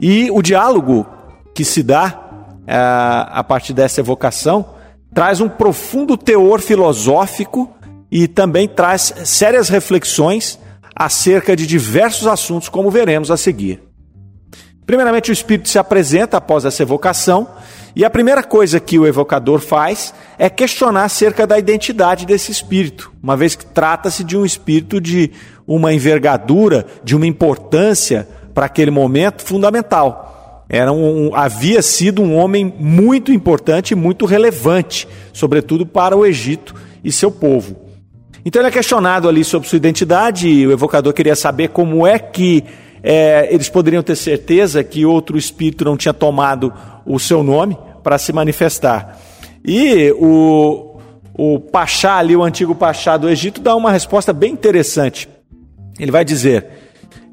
E 0.00 0.30
o 0.30 0.40
diálogo 0.42 1.06
que 1.52 1.64
se 1.64 1.82
dá 1.82 2.46
é, 2.64 2.76
a 2.76 3.42
partir 3.42 3.72
dessa 3.72 4.00
evocação 4.00 4.77
traz 5.14 5.40
um 5.40 5.48
profundo 5.48 6.16
teor 6.16 6.60
filosófico 6.60 7.74
e 8.10 8.26
também 8.26 8.68
traz 8.68 9.12
sérias 9.24 9.68
reflexões 9.68 10.58
acerca 10.94 11.54
de 11.54 11.66
diversos 11.66 12.26
assuntos, 12.26 12.68
como 12.68 12.90
veremos 12.90 13.30
a 13.30 13.36
seguir. 13.36 13.82
Primeiramente, 14.84 15.30
o 15.30 15.32
espírito 15.32 15.68
se 15.68 15.78
apresenta 15.78 16.38
após 16.38 16.64
essa 16.64 16.82
evocação, 16.82 17.46
e 17.94 18.04
a 18.04 18.10
primeira 18.10 18.42
coisa 18.42 18.80
que 18.80 18.98
o 18.98 19.06
evocador 19.06 19.60
faz 19.60 20.14
é 20.38 20.48
questionar 20.48 21.04
acerca 21.04 21.46
da 21.46 21.58
identidade 21.58 22.24
desse 22.24 22.50
espírito, 22.50 23.12
uma 23.22 23.36
vez 23.36 23.54
que 23.54 23.66
trata-se 23.66 24.24
de 24.24 24.36
um 24.36 24.46
espírito 24.46 25.00
de 25.00 25.32
uma 25.66 25.92
envergadura, 25.92 26.86
de 27.04 27.14
uma 27.14 27.26
importância 27.26 28.28
para 28.54 28.66
aquele 28.66 28.90
momento 28.90 29.42
fundamental. 29.42 30.37
Era 30.68 30.92
um, 30.92 31.34
havia 31.34 31.80
sido 31.80 32.20
um 32.20 32.36
homem 32.36 32.72
muito 32.78 33.32
importante 33.32 33.92
e 33.92 33.94
muito 33.94 34.26
relevante, 34.26 35.08
sobretudo 35.32 35.86
para 35.86 36.16
o 36.16 36.26
Egito 36.26 36.74
e 37.02 37.10
seu 37.10 37.30
povo. 37.30 37.76
Então 38.44 38.60
ele 38.60 38.68
é 38.68 38.72
questionado 38.72 39.28
ali 39.28 39.44
sobre 39.44 39.68
sua 39.68 39.76
identidade, 39.76 40.48
e 40.48 40.66
o 40.66 40.72
evocador 40.72 41.12
queria 41.12 41.34
saber 41.34 41.68
como 41.68 42.06
é 42.06 42.18
que 42.18 42.64
é, 43.02 43.48
eles 43.50 43.68
poderiam 43.68 44.02
ter 44.02 44.16
certeza 44.16 44.84
que 44.84 45.04
outro 45.04 45.38
espírito 45.38 45.84
não 45.84 45.96
tinha 45.96 46.12
tomado 46.14 46.72
o 47.06 47.18
seu 47.18 47.42
nome 47.42 47.76
para 48.02 48.18
se 48.18 48.32
manifestar. 48.32 49.18
E 49.64 50.12
o, 50.18 50.98
o 51.34 51.60
Pachá 51.60 52.16
ali, 52.16 52.36
o 52.36 52.42
antigo 52.42 52.74
Pachá 52.74 53.16
do 53.16 53.28
Egito, 53.28 53.60
dá 53.60 53.74
uma 53.74 53.90
resposta 53.90 54.32
bem 54.32 54.52
interessante. 54.52 55.28
Ele 55.98 56.10
vai 56.10 56.24
dizer: 56.24 56.66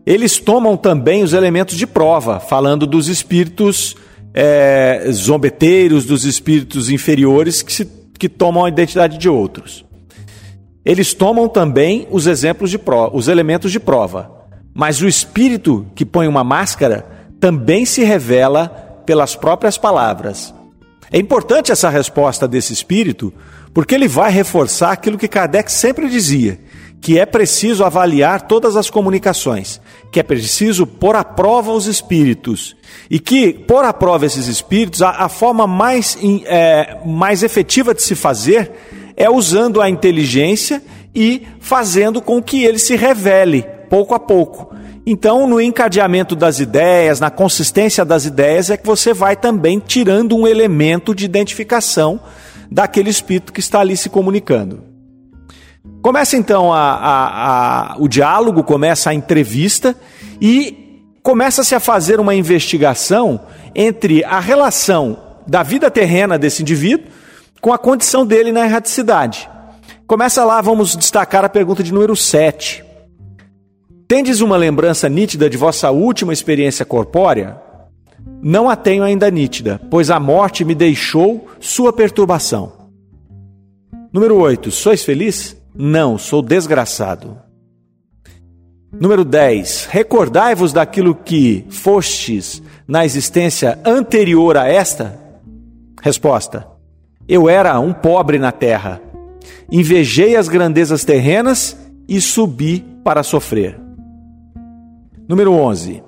eles 0.05 0.37
tomam 0.37 0.77
também 0.77 1.23
os 1.23 1.33
elementos 1.33 1.75
de 1.75 1.87
prova, 1.87 2.39
falando 2.39 2.85
dos 2.85 3.07
espíritos 3.07 3.95
é, 4.33 5.07
zombeteiros, 5.11 6.05
dos 6.05 6.25
espíritos 6.25 6.89
inferiores 6.89 7.61
que, 7.61 7.73
se, 7.73 7.89
que 8.19 8.29
tomam 8.29 8.65
a 8.65 8.69
identidade 8.69 9.17
de 9.17 9.27
outros. 9.27 9.83
Eles 10.85 11.13
tomam 11.13 11.47
também 11.49 12.07
os 12.11 12.27
exemplos 12.27 12.69
de 12.69 12.77
prova, 12.77 13.15
os 13.15 13.27
elementos 13.27 13.71
de 13.71 13.79
prova. 13.79 14.31
Mas 14.73 15.01
o 15.01 15.07
espírito 15.07 15.87
que 15.95 16.05
põe 16.05 16.27
uma 16.27 16.43
máscara 16.43 17.05
também 17.39 17.85
se 17.85 18.03
revela 18.03 18.67
pelas 19.05 19.35
próprias 19.35 19.77
palavras. 19.77 20.53
É 21.11 21.17
importante 21.17 21.71
essa 21.71 21.89
resposta 21.89 22.47
desse 22.47 22.73
espírito, 22.73 23.33
porque 23.73 23.95
ele 23.95 24.07
vai 24.07 24.31
reforçar 24.31 24.91
aquilo 24.91 25.17
que 25.17 25.27
Kardec 25.27 25.71
sempre 25.71 26.09
dizia, 26.09 26.59
que 27.01 27.19
é 27.19 27.25
preciso 27.25 27.83
avaliar 27.83 28.41
todas 28.47 28.75
as 28.75 28.89
comunicações, 28.89 29.79
que 30.11 30.19
é 30.19 30.23
preciso 30.23 30.87
pôr 30.87 31.15
à 31.15 31.23
prova 31.23 31.71
os 31.71 31.85
espíritos, 31.85 32.75
e 33.09 33.19
que 33.19 33.53
pôr 33.53 33.83
à 33.83 33.93
prova 33.93 34.25
esses 34.25 34.47
espíritos, 34.47 35.01
a, 35.01 35.09
a 35.09 35.29
forma 35.29 35.67
mais, 35.67 36.17
é, 36.45 36.97
mais 37.05 37.43
efetiva 37.43 37.93
de 37.93 38.01
se 38.01 38.15
fazer 38.15 38.71
é 39.15 39.29
usando 39.29 39.81
a 39.81 39.89
inteligência 39.89 40.81
e 41.13 41.47
fazendo 41.59 42.21
com 42.21 42.41
que 42.41 42.63
ele 42.63 42.79
se 42.79 42.95
revele 42.95 43.65
pouco 43.89 44.13
a 44.13 44.19
pouco. 44.19 44.75
Então, 45.05 45.47
no 45.47 45.61
encadeamento 45.61 46.35
das 46.35 46.59
ideias, 46.59 47.19
na 47.19 47.29
consistência 47.29 48.03
das 48.03 48.25
ideias, 48.25 48.71
é 48.71 48.77
que 48.77 48.85
você 48.85 49.13
vai 49.13 49.35
também 49.35 49.79
tirando 49.79 50.35
um 50.35 50.47
elemento 50.47 51.13
de 51.13 51.25
identificação 51.25 52.19
daquele 52.71 53.11
espírito 53.11 53.53
que 53.53 53.59
está 53.59 53.79
ali 53.81 53.95
se 53.95 54.09
comunicando. 54.09 54.94
Começa 56.01 56.37
então 56.37 56.71
a, 56.71 56.79
a, 56.79 57.93
a, 57.93 57.97
o 57.97 58.07
diálogo, 58.07 58.63
começa 58.63 59.09
a 59.09 59.13
entrevista 59.13 59.95
e 60.39 61.01
começa-se 61.23 61.73
a 61.73 61.79
fazer 61.79 62.19
uma 62.19 62.35
investigação 62.35 63.41
entre 63.73 64.23
a 64.23 64.39
relação 64.39 65.17
da 65.47 65.63
vida 65.63 65.89
terrena 65.89 66.37
desse 66.37 66.61
indivíduo 66.61 67.07
com 67.59 67.73
a 67.73 67.77
condição 67.79 68.25
dele 68.25 68.51
na 68.51 68.65
erraticidade. 68.65 69.49
Começa 70.05 70.45
lá, 70.45 70.61
vamos 70.61 70.95
destacar 70.95 71.43
a 71.43 71.49
pergunta 71.49 71.81
de 71.81 71.91
número 71.91 72.15
7. 72.15 72.85
Tendes 74.07 74.39
uma 74.39 74.55
lembrança 74.55 75.09
nítida 75.09 75.49
de 75.49 75.57
vossa 75.57 75.89
última 75.89 76.31
experiência 76.31 76.85
corpórea? 76.85 77.59
Não 78.39 78.69
a 78.69 78.75
tenho 78.75 79.03
ainda 79.03 79.31
nítida, 79.31 79.81
pois 79.89 80.11
a 80.11 80.19
morte 80.19 80.63
me 80.63 80.75
deixou 80.75 81.47
sua 81.59 81.91
perturbação. 81.91 82.71
Número 84.13 84.35
8. 84.37 84.69
Sois 84.69 85.03
feliz? 85.03 85.57
Não, 85.77 86.17
sou 86.17 86.41
desgraçado. 86.41 87.37
Número 88.97 89.25
10. 89.25 89.87
Recordai-vos 89.91 90.71
daquilo 90.71 91.13
que 91.13 91.65
fostes 91.69 92.61
na 92.87 93.03
existência 93.03 93.77
anterior 93.85 94.55
a 94.55 94.67
esta? 94.67 95.19
Resposta: 96.01 96.65
Eu 97.27 97.49
era 97.49 97.77
um 97.79 97.91
pobre 97.91 98.39
na 98.39 98.53
terra. 98.53 99.01
Invejei 99.69 100.37
as 100.37 100.47
grandezas 100.47 101.03
terrenas 101.03 101.77
e 102.07 102.21
subi 102.21 102.85
para 103.03 103.21
sofrer. 103.21 103.77
Número 105.27 105.51
11. 105.51 106.03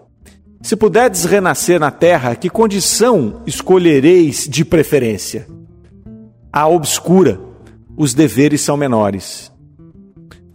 Se 0.61 0.75
puderdes 0.75 1.25
renascer 1.25 1.79
na 1.79 1.91
terra, 1.91 2.35
que 2.35 2.49
condição 2.49 3.41
escolhereis 3.45 4.47
de 4.47 4.63
preferência? 4.63 5.45
A 6.53 6.67
obscura, 6.67 7.39
os 7.97 8.13
deveres 8.13 8.61
são 8.61 8.77
menores. 8.77 9.51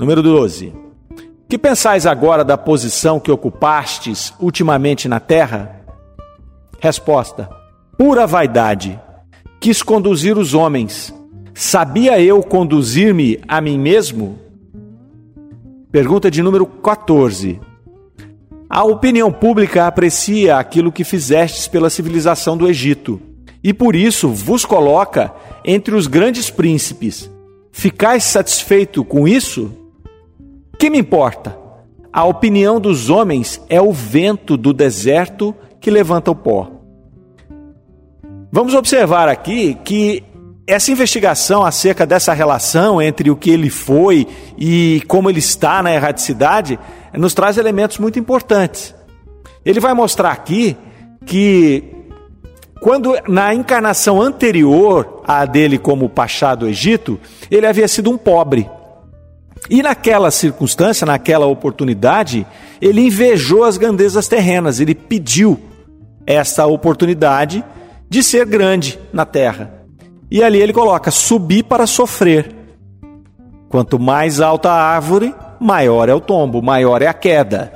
Número 0.03 0.21
12. 0.21 0.73
Que 1.49 1.57
pensais 1.57 2.07
agora 2.07 2.45
da 2.45 2.59
posição 2.59 3.21
que 3.21 3.31
ocupastes 3.31 4.35
ultimamente 4.41 5.07
na 5.07 5.21
terra? 5.21 5.81
Resposta: 6.81 7.49
Pura 7.97 8.27
vaidade. 8.27 9.01
Quis 9.61 9.81
conduzir 9.81 10.37
os 10.37 10.55
homens. 10.55 11.15
Sabia 11.55 12.21
eu 12.21 12.43
conduzir-me 12.43 13.41
a 13.47 13.61
mim 13.61 13.79
mesmo? 13.79 14.41
Pergunta 15.93 16.29
de 16.29 16.43
número 16.43 16.67
14. 16.67 17.61
A 18.69 18.83
opinião 18.83 19.31
pública 19.31 19.87
aprecia 19.87 20.57
aquilo 20.57 20.91
que 20.91 21.05
fizestes 21.05 21.69
pela 21.69 21.89
civilização 21.89 22.57
do 22.57 22.69
Egito, 22.69 23.23
e 23.63 23.73
por 23.73 23.95
isso 23.95 24.31
vos 24.31 24.65
coloca 24.65 25.33
entre 25.65 25.95
os 25.95 26.09
grandes 26.09 26.51
príncipes. 26.51 27.31
Ficais 27.71 28.25
satisfeito 28.25 29.05
com 29.05 29.29
isso? 29.29 29.79
Que 30.83 30.91
me 30.91 30.99
importa? 30.99 31.57
A 32.13 32.25
opinião 32.25 32.81
dos 32.81 33.09
homens 33.09 33.63
é 33.69 33.81
o 33.81 33.93
vento 33.93 34.57
do 34.57 34.73
deserto 34.73 35.55
que 35.81 35.93
levanta 35.93 36.33
o 36.33 36.35
pó. 36.35 36.73
Vamos 38.51 38.75
observar 38.75 39.29
aqui 39.29 39.79
que 39.85 40.25
essa 40.67 40.91
investigação 40.91 41.65
acerca 41.65 42.05
dessa 42.05 42.33
relação 42.33 43.01
entre 43.01 43.31
o 43.31 43.37
que 43.37 43.51
ele 43.51 43.71
foi 43.71 44.27
e 44.59 45.05
como 45.07 45.31
ele 45.31 45.39
está 45.39 45.85
na 45.85 45.95
erradicidade 45.95 46.77
nos 47.15 47.33
traz 47.33 47.59
elementos 47.59 47.99
muito 47.99 48.19
importantes. 48.19 48.93
Ele 49.65 49.79
vai 49.79 49.95
mostrar 49.95 50.33
aqui 50.33 50.77
que 51.25 51.95
quando 52.81 53.15
na 53.29 53.55
encarnação 53.55 54.21
anterior 54.21 55.23
à 55.25 55.45
dele 55.45 55.79
como 55.79 56.09
Pachá 56.09 56.57
do 56.57 56.67
Egito, 56.67 57.21
ele 57.49 57.69
havia 57.69 57.87
sido 57.87 58.11
um 58.11 58.19
pobre. 58.19 58.69
E 59.71 59.83
naquela 59.83 60.31
circunstância, 60.31 61.07
naquela 61.07 61.47
oportunidade, 61.47 62.47
ele 62.81 63.03
invejou 63.03 63.65
as 63.65 63.77
grandezas 63.77 64.27
terrenas, 64.27 64.81
ele 64.81 64.95
pediu 64.95 65.59
essa 66.27 66.67
oportunidade 66.67 67.65
de 68.09 68.23
ser 68.23 68.45
grande 68.47 68.99
na 69.13 69.25
terra. 69.25 69.73
E 70.31 70.43
ali 70.43 70.61
ele 70.61 70.73
coloca: 70.73 71.11
subir 71.11 71.65
para 71.65 71.87
sofrer. 71.87 72.55
Quanto 73.69 73.99
mais 73.99 74.41
alta 74.41 74.71
a 74.71 74.83
árvore, 74.83 75.35
maior 75.61 76.09
é 76.09 76.15
o 76.15 76.21
tombo, 76.21 76.61
maior 76.61 77.01
é 77.01 77.07
a 77.07 77.15
queda. 77.15 77.73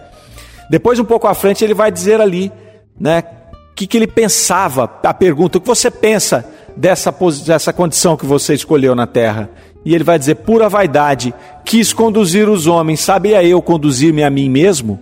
Depois, 0.68 0.98
um 0.98 1.04
pouco 1.04 1.26
à 1.26 1.34
frente, 1.34 1.64
ele 1.64 1.72
vai 1.72 1.90
dizer 1.90 2.20
ali, 2.20 2.52
né, 2.98 3.22
o 3.70 3.74
que, 3.74 3.86
que 3.86 3.96
ele 3.96 4.06
pensava, 4.06 4.84
a 5.02 5.14
pergunta: 5.14 5.58
o 5.58 5.60
que 5.60 5.66
você 5.66 5.90
pensa 5.90 6.44
dessa, 6.76 7.14
dessa 7.46 7.72
condição 7.72 8.16
que 8.16 8.26
você 8.26 8.54
escolheu 8.54 8.94
na 8.94 9.06
terra? 9.06 9.48
E 9.86 9.94
ele 9.94 10.02
vai 10.02 10.18
dizer: 10.18 10.34
pura 10.34 10.68
vaidade, 10.68 11.32
quis 11.64 11.92
conduzir 11.92 12.48
os 12.48 12.66
homens, 12.66 13.00
sabia 13.00 13.44
eu 13.44 13.62
conduzir-me 13.62 14.24
a 14.24 14.28
mim 14.28 14.50
mesmo? 14.50 14.98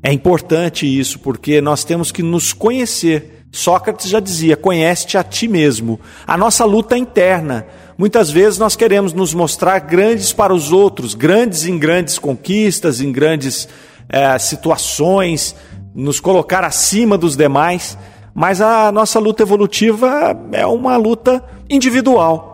É 0.00 0.12
importante 0.12 0.86
isso, 0.86 1.18
porque 1.18 1.60
nós 1.60 1.82
temos 1.82 2.12
que 2.12 2.22
nos 2.22 2.52
conhecer. 2.52 3.44
Sócrates 3.50 4.08
já 4.08 4.20
dizia: 4.20 4.56
conhece-te 4.56 5.18
a 5.18 5.24
ti 5.24 5.48
mesmo. 5.48 5.98
A 6.24 6.38
nossa 6.38 6.64
luta 6.64 6.94
é 6.94 6.98
interna. 6.98 7.66
Muitas 7.98 8.30
vezes 8.30 8.60
nós 8.60 8.76
queremos 8.76 9.12
nos 9.12 9.34
mostrar 9.34 9.80
grandes 9.80 10.32
para 10.32 10.54
os 10.54 10.70
outros, 10.70 11.12
grandes 11.12 11.66
em 11.66 11.76
grandes 11.76 12.20
conquistas, 12.20 13.00
em 13.00 13.10
grandes 13.10 13.68
é, 14.08 14.38
situações, 14.38 15.54
nos 15.92 16.20
colocar 16.20 16.62
acima 16.62 17.18
dos 17.18 17.36
demais, 17.36 17.98
mas 18.32 18.60
a 18.60 18.92
nossa 18.92 19.18
luta 19.18 19.42
evolutiva 19.42 20.34
é 20.52 20.64
uma 20.64 20.96
luta 20.96 21.44
individual 21.68 22.51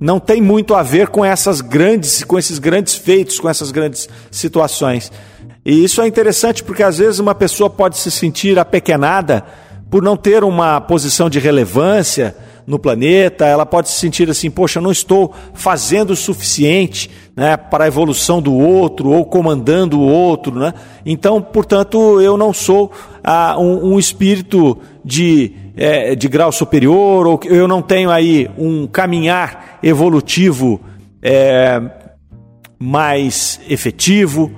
não 0.00 0.18
tem 0.18 0.40
muito 0.40 0.74
a 0.74 0.82
ver 0.82 1.08
com 1.08 1.22
essas 1.22 1.60
grandes, 1.60 2.24
com 2.24 2.38
esses 2.38 2.58
grandes 2.58 2.94
feitos, 2.94 3.38
com 3.38 3.50
essas 3.50 3.70
grandes 3.70 4.08
situações. 4.30 5.12
E 5.62 5.84
isso 5.84 6.00
é 6.00 6.08
interessante 6.08 6.64
porque 6.64 6.82
às 6.82 6.96
vezes 6.96 7.18
uma 7.18 7.34
pessoa 7.34 7.68
pode 7.68 7.98
se 7.98 8.10
sentir 8.10 8.58
apequenada 8.58 9.44
por 9.90 10.02
não 10.02 10.16
ter 10.16 10.42
uma 10.42 10.80
posição 10.80 11.28
de 11.28 11.38
relevância 11.38 12.34
no 12.66 12.78
planeta, 12.78 13.44
ela 13.44 13.66
pode 13.66 13.88
se 13.88 13.98
sentir 13.98 14.30
assim, 14.30 14.48
poxa, 14.48 14.80
não 14.80 14.92
estou 14.92 15.34
fazendo 15.52 16.12
o 16.12 16.16
suficiente 16.16 17.10
né, 17.34 17.56
para 17.56 17.84
a 17.84 17.88
evolução 17.88 18.40
do 18.40 18.54
outro 18.54 19.10
ou 19.10 19.24
comandando 19.24 19.98
o 19.98 20.06
outro. 20.06 20.54
Né? 20.58 20.72
Então, 21.04 21.42
portanto, 21.42 22.20
eu 22.20 22.36
não 22.36 22.52
sou 22.52 22.92
ah, 23.24 23.56
um, 23.58 23.94
um 23.94 23.98
espírito 23.98 24.78
de 25.04 25.52
é, 25.76 26.14
de 26.14 26.28
grau 26.28 26.52
superior, 26.52 27.26
ou 27.26 27.40
eu 27.44 27.66
não 27.66 27.82
tenho 27.82 28.10
aí 28.10 28.50
um 28.58 28.86
caminhar 28.86 29.78
evolutivo 29.82 30.80
é, 31.22 31.80
mais 32.78 33.60
efetivo. 33.68 34.50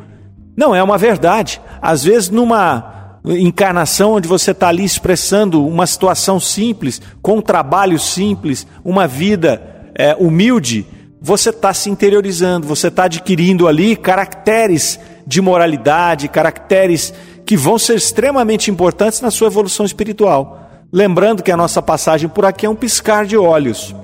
Não, 0.57 0.75
é 0.75 0.83
uma 0.83 0.99
verdade. 0.99 1.61
Às 1.81 2.05
vezes, 2.05 2.31
numa 2.31 3.21
encarnação 3.25 4.15
onde 4.15 4.27
você 4.27 4.51
está 4.51 4.69
ali 4.69 4.85
expressando 4.85 5.67
uma 5.67 5.87
situação 5.87 6.41
simples, 6.41 7.01
com 7.21 7.37
um 7.37 7.43
trabalho 7.43 7.99
simples, 7.99 8.67
uma 8.85 9.07
vida 9.07 9.91
é, 9.95 10.17
humilde, 10.19 10.87
você 11.21 11.51
está 11.51 11.73
se 11.73 11.89
interiorizando, 11.89 12.67
você 12.67 12.89
está 12.89 13.05
adquirindo 13.05 13.69
ali 13.69 13.95
caracteres 13.95 14.99
de 15.25 15.41
moralidade, 15.41 16.29
caracteres 16.29 17.15
que 17.47 17.57
vão 17.57 17.79
ser 17.79 17.95
extremamente 17.95 18.71
importantes 18.71 19.21
na 19.21 19.31
sua 19.31 19.47
evolução 19.47 19.87
espiritual. 19.87 20.62
Lembrando 20.93 21.43
que 21.43 21.51
a 21.51 21.57
nossa 21.57 21.81
passagem 21.81 22.29
por 22.29 22.45
aqui 22.45 22.67
é 22.67 22.69
um 22.69 22.75
piscar 22.75 23.25
de 23.25 23.37
olhos. 23.37 23.95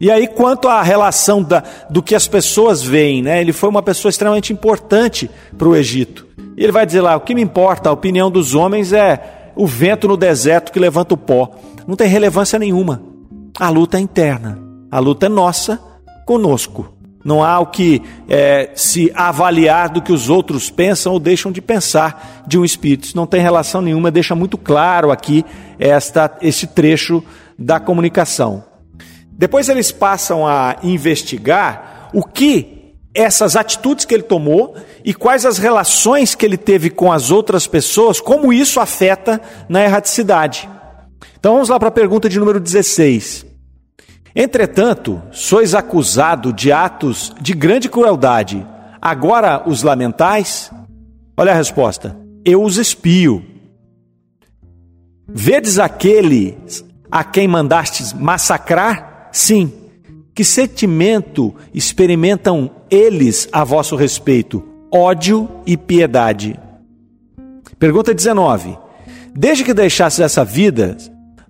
E 0.00 0.10
aí, 0.10 0.26
quanto 0.26 0.68
à 0.68 0.82
relação 0.82 1.42
da, 1.42 1.62
do 1.88 2.02
que 2.02 2.14
as 2.14 2.26
pessoas 2.26 2.82
veem, 2.82 3.22
né? 3.22 3.40
ele 3.40 3.52
foi 3.52 3.68
uma 3.68 3.82
pessoa 3.82 4.10
extremamente 4.10 4.52
importante 4.52 5.30
para 5.56 5.68
o 5.68 5.76
Egito. 5.76 6.26
E 6.56 6.62
ele 6.62 6.72
vai 6.72 6.84
dizer 6.84 7.00
lá: 7.00 7.14
o 7.16 7.20
que 7.20 7.34
me 7.34 7.42
importa, 7.42 7.88
a 7.88 7.92
opinião 7.92 8.30
dos 8.30 8.54
homens 8.54 8.92
é 8.92 9.52
o 9.54 9.66
vento 9.66 10.08
no 10.08 10.16
deserto 10.16 10.72
que 10.72 10.78
levanta 10.78 11.14
o 11.14 11.16
pó. 11.16 11.50
Não 11.86 11.96
tem 11.96 12.08
relevância 12.08 12.58
nenhuma. 12.58 13.00
A 13.58 13.70
luta 13.70 13.96
é 13.96 14.00
interna, 14.00 14.58
a 14.90 14.98
luta 14.98 15.26
é 15.26 15.28
nossa 15.28 15.80
conosco. 16.26 16.95
Não 17.26 17.42
há 17.42 17.58
o 17.58 17.66
que 17.66 18.00
é, 18.28 18.70
se 18.76 19.10
avaliar 19.12 19.88
do 19.88 20.00
que 20.00 20.12
os 20.12 20.30
outros 20.30 20.70
pensam 20.70 21.12
ou 21.12 21.18
deixam 21.18 21.50
de 21.50 21.60
pensar 21.60 22.44
de 22.46 22.56
um 22.56 22.64
espírito. 22.64 23.02
Isso 23.02 23.16
não 23.16 23.26
tem 23.26 23.40
relação 23.40 23.82
nenhuma, 23.82 24.12
deixa 24.12 24.36
muito 24.36 24.56
claro 24.56 25.10
aqui 25.10 25.44
esta, 25.76 26.38
este 26.40 26.68
trecho 26.68 27.20
da 27.58 27.80
comunicação. 27.80 28.62
Depois 29.32 29.68
eles 29.68 29.90
passam 29.90 30.46
a 30.46 30.76
investigar 30.84 32.10
o 32.14 32.22
que 32.22 32.94
essas 33.12 33.56
atitudes 33.56 34.04
que 34.04 34.14
ele 34.14 34.22
tomou 34.22 34.76
e 35.04 35.12
quais 35.12 35.44
as 35.44 35.58
relações 35.58 36.36
que 36.36 36.46
ele 36.46 36.56
teve 36.56 36.90
com 36.90 37.10
as 37.10 37.32
outras 37.32 37.66
pessoas, 37.66 38.20
como 38.20 38.52
isso 38.52 38.78
afeta 38.78 39.40
na 39.68 39.82
erraticidade. 39.82 40.68
Então 41.40 41.54
vamos 41.54 41.70
lá 41.70 41.80
para 41.80 41.88
a 41.88 41.90
pergunta 41.90 42.28
de 42.28 42.38
número 42.38 42.60
16. 42.60 43.45
Entretanto, 44.38 45.22
sois 45.32 45.74
acusado 45.74 46.52
de 46.52 46.70
atos 46.70 47.32
de 47.40 47.54
grande 47.54 47.88
crueldade. 47.88 48.66
Agora 49.00 49.66
os 49.66 49.82
lamentais? 49.82 50.70
Olha 51.34 51.52
a 51.52 51.54
resposta. 51.56 52.14
Eu 52.44 52.62
os 52.62 52.76
espio. 52.76 53.42
Vedes 55.26 55.78
aquele 55.78 56.58
a 57.10 57.24
quem 57.24 57.48
mandastes 57.48 58.12
massacrar? 58.12 59.30
Sim. 59.32 59.72
Que 60.34 60.44
sentimento 60.44 61.54
experimentam 61.72 62.70
eles 62.90 63.48
a 63.50 63.64
vosso 63.64 63.96
respeito? 63.96 64.62
Ódio 64.92 65.48
e 65.64 65.78
piedade. 65.78 66.60
Pergunta 67.78 68.12
19. 68.12 68.76
Desde 69.34 69.64
que 69.64 69.72
deixastes 69.72 70.20
essa 70.20 70.44
vida, 70.44 70.94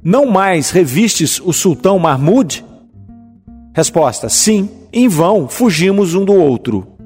não 0.00 0.24
mais 0.24 0.70
revistes 0.70 1.40
o 1.40 1.52
sultão 1.52 1.98
Mahmud? 1.98 2.64
Resposta: 3.76 4.30
sim, 4.30 4.70
em 4.90 5.06
vão 5.06 5.46
fugimos 5.46 6.14
um 6.14 6.24
do 6.24 6.32
outro. 6.32 6.96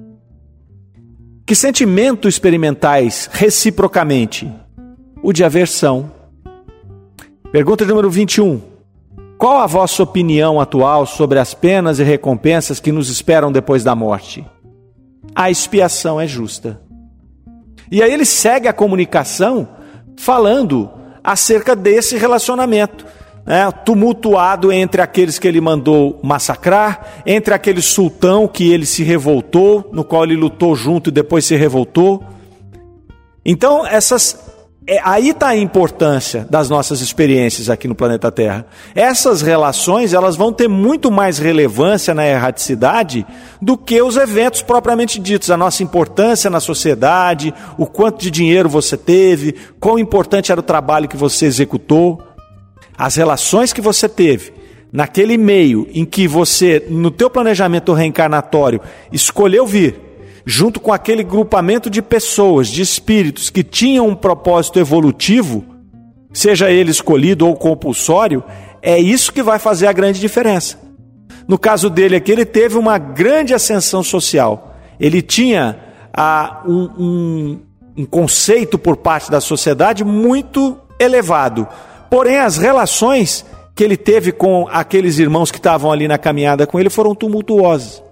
Que 1.44 1.52
sentimento 1.52 2.28
experimentais 2.28 3.28
reciprocamente? 3.32 4.48
O 5.20 5.32
de 5.32 5.42
aversão. 5.42 6.12
Pergunta 7.50 7.84
número 7.84 8.08
21. 8.08 8.60
Qual 9.36 9.58
a 9.58 9.66
vossa 9.66 10.00
opinião 10.04 10.60
atual 10.60 11.06
sobre 11.06 11.40
as 11.40 11.54
penas 11.54 11.98
e 11.98 12.04
recompensas 12.04 12.78
que 12.78 12.92
nos 12.92 13.10
esperam 13.10 13.50
depois 13.50 13.82
da 13.82 13.96
morte? 13.96 14.46
A 15.34 15.50
expiação 15.50 16.20
é 16.20 16.26
justa. 16.28 16.80
E 17.90 18.00
aí 18.00 18.12
ele 18.12 18.24
segue 18.24 18.68
a 18.68 18.72
comunicação 18.72 19.68
falando 20.16 20.88
acerca 21.24 21.74
desse 21.74 22.16
relacionamento 22.16 23.04
né, 23.46 23.70
tumultuado 23.84 24.72
entre 24.72 25.00
aqueles 25.00 25.38
que 25.38 25.48
ele 25.48 25.60
mandou 25.60 26.20
massacrar, 26.22 27.22
entre 27.26 27.54
aquele 27.54 27.82
sultão 27.82 28.46
que 28.46 28.70
ele 28.70 28.86
se 28.86 29.02
revoltou, 29.02 29.88
no 29.92 30.04
qual 30.04 30.24
ele 30.24 30.36
lutou 30.36 30.74
junto 30.74 31.10
e 31.10 31.12
depois 31.12 31.44
se 31.44 31.56
revoltou. 31.56 32.22
Então, 33.44 33.86
essas 33.86 34.50
é, 34.86 34.98
aí 35.04 35.28
está 35.28 35.48
a 35.48 35.56
importância 35.56 36.46
das 36.50 36.68
nossas 36.68 37.00
experiências 37.00 37.70
aqui 37.70 37.86
no 37.86 37.94
planeta 37.94 38.32
Terra. 38.32 38.66
Essas 38.94 39.42
relações 39.42 40.12
elas 40.12 40.34
vão 40.34 40.52
ter 40.52 40.68
muito 40.68 41.10
mais 41.12 41.38
relevância 41.38 42.12
na 42.12 42.26
erraticidade 42.26 43.26
do 43.62 43.76
que 43.76 44.02
os 44.02 44.16
eventos 44.16 44.62
propriamente 44.62 45.20
ditos. 45.20 45.50
A 45.50 45.56
nossa 45.56 45.82
importância 45.82 46.50
na 46.50 46.58
sociedade, 46.58 47.54
o 47.78 47.86
quanto 47.86 48.20
de 48.20 48.30
dinheiro 48.30 48.68
você 48.68 48.96
teve, 48.96 49.54
quão 49.78 49.98
importante 49.98 50.50
era 50.50 50.60
o 50.60 50.64
trabalho 50.64 51.08
que 51.08 51.16
você 51.16 51.46
executou 51.46 52.20
as 53.00 53.16
relações 53.16 53.72
que 53.72 53.80
você 53.80 54.06
teve 54.06 54.52
naquele 54.92 55.38
meio 55.38 55.88
em 55.94 56.04
que 56.04 56.28
você, 56.28 56.84
no 56.90 57.10
teu 57.10 57.30
planejamento 57.30 57.94
reencarnatório, 57.94 58.78
escolheu 59.10 59.66
vir, 59.66 59.98
junto 60.44 60.78
com 60.78 60.92
aquele 60.92 61.22
grupamento 61.22 61.88
de 61.88 62.02
pessoas, 62.02 62.68
de 62.68 62.82
espíritos 62.82 63.48
que 63.48 63.64
tinham 63.64 64.06
um 64.06 64.14
propósito 64.14 64.78
evolutivo, 64.78 65.64
seja 66.30 66.70
ele 66.70 66.90
escolhido 66.90 67.46
ou 67.46 67.56
compulsório, 67.56 68.44
é 68.82 69.00
isso 69.00 69.32
que 69.32 69.42
vai 69.42 69.58
fazer 69.58 69.86
a 69.86 69.94
grande 69.94 70.20
diferença. 70.20 70.78
No 71.48 71.58
caso 71.58 71.88
dele 71.88 72.16
aqui, 72.16 72.30
ele 72.30 72.44
teve 72.44 72.76
uma 72.76 72.98
grande 72.98 73.54
ascensão 73.54 74.02
social. 74.02 74.76
Ele 75.00 75.22
tinha 75.22 75.78
ah, 76.12 76.62
um, 76.68 76.90
um, 76.98 77.60
um 77.96 78.04
conceito 78.04 78.78
por 78.78 78.98
parte 78.98 79.30
da 79.30 79.40
sociedade 79.40 80.04
muito 80.04 80.76
elevado 80.98 81.66
Porém, 82.10 82.38
as 82.38 82.56
relações 82.56 83.44
que 83.74 83.84
ele 83.84 83.96
teve 83.96 84.32
com 84.32 84.68
aqueles 84.70 85.18
irmãos 85.18 85.50
que 85.50 85.58
estavam 85.58 85.90
ali 85.92 86.08
na 86.08 86.18
caminhada 86.18 86.66
com 86.66 86.78
ele 86.78 86.90
foram 86.90 87.14
tumultuosas. 87.14 88.02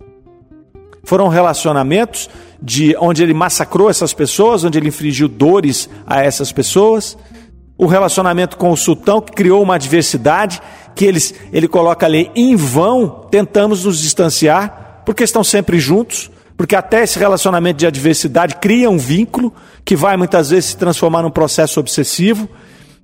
Foram 1.04 1.28
relacionamentos 1.28 2.30
de 2.62 2.96
onde 3.00 3.22
ele 3.22 3.34
massacrou 3.34 3.90
essas 3.90 4.12
pessoas, 4.12 4.64
onde 4.64 4.78
ele 4.78 4.88
infligiu 4.88 5.28
dores 5.28 5.88
a 6.06 6.22
essas 6.22 6.52
pessoas. 6.52 7.18
O 7.76 7.86
relacionamento 7.86 8.56
com 8.56 8.70
o 8.70 8.76
sultão 8.76 9.20
que 9.20 9.32
criou 9.32 9.62
uma 9.62 9.74
adversidade 9.74 10.60
que 10.94 11.04
eles, 11.04 11.34
ele 11.52 11.68
coloca 11.68 12.06
ali 12.06 12.30
em 12.34 12.56
vão, 12.56 13.26
tentamos 13.30 13.84
nos 13.84 14.00
distanciar, 14.00 15.02
porque 15.06 15.22
estão 15.22 15.44
sempre 15.44 15.78
juntos, 15.78 16.30
porque 16.56 16.74
até 16.74 17.04
esse 17.04 17.18
relacionamento 17.18 17.78
de 17.78 17.86
adversidade 17.86 18.56
cria 18.56 18.90
um 18.90 18.98
vínculo 18.98 19.52
que 19.84 19.94
vai 19.94 20.16
muitas 20.16 20.50
vezes 20.50 20.70
se 20.70 20.76
transformar 20.76 21.22
num 21.22 21.30
processo 21.30 21.78
obsessivo. 21.78 22.48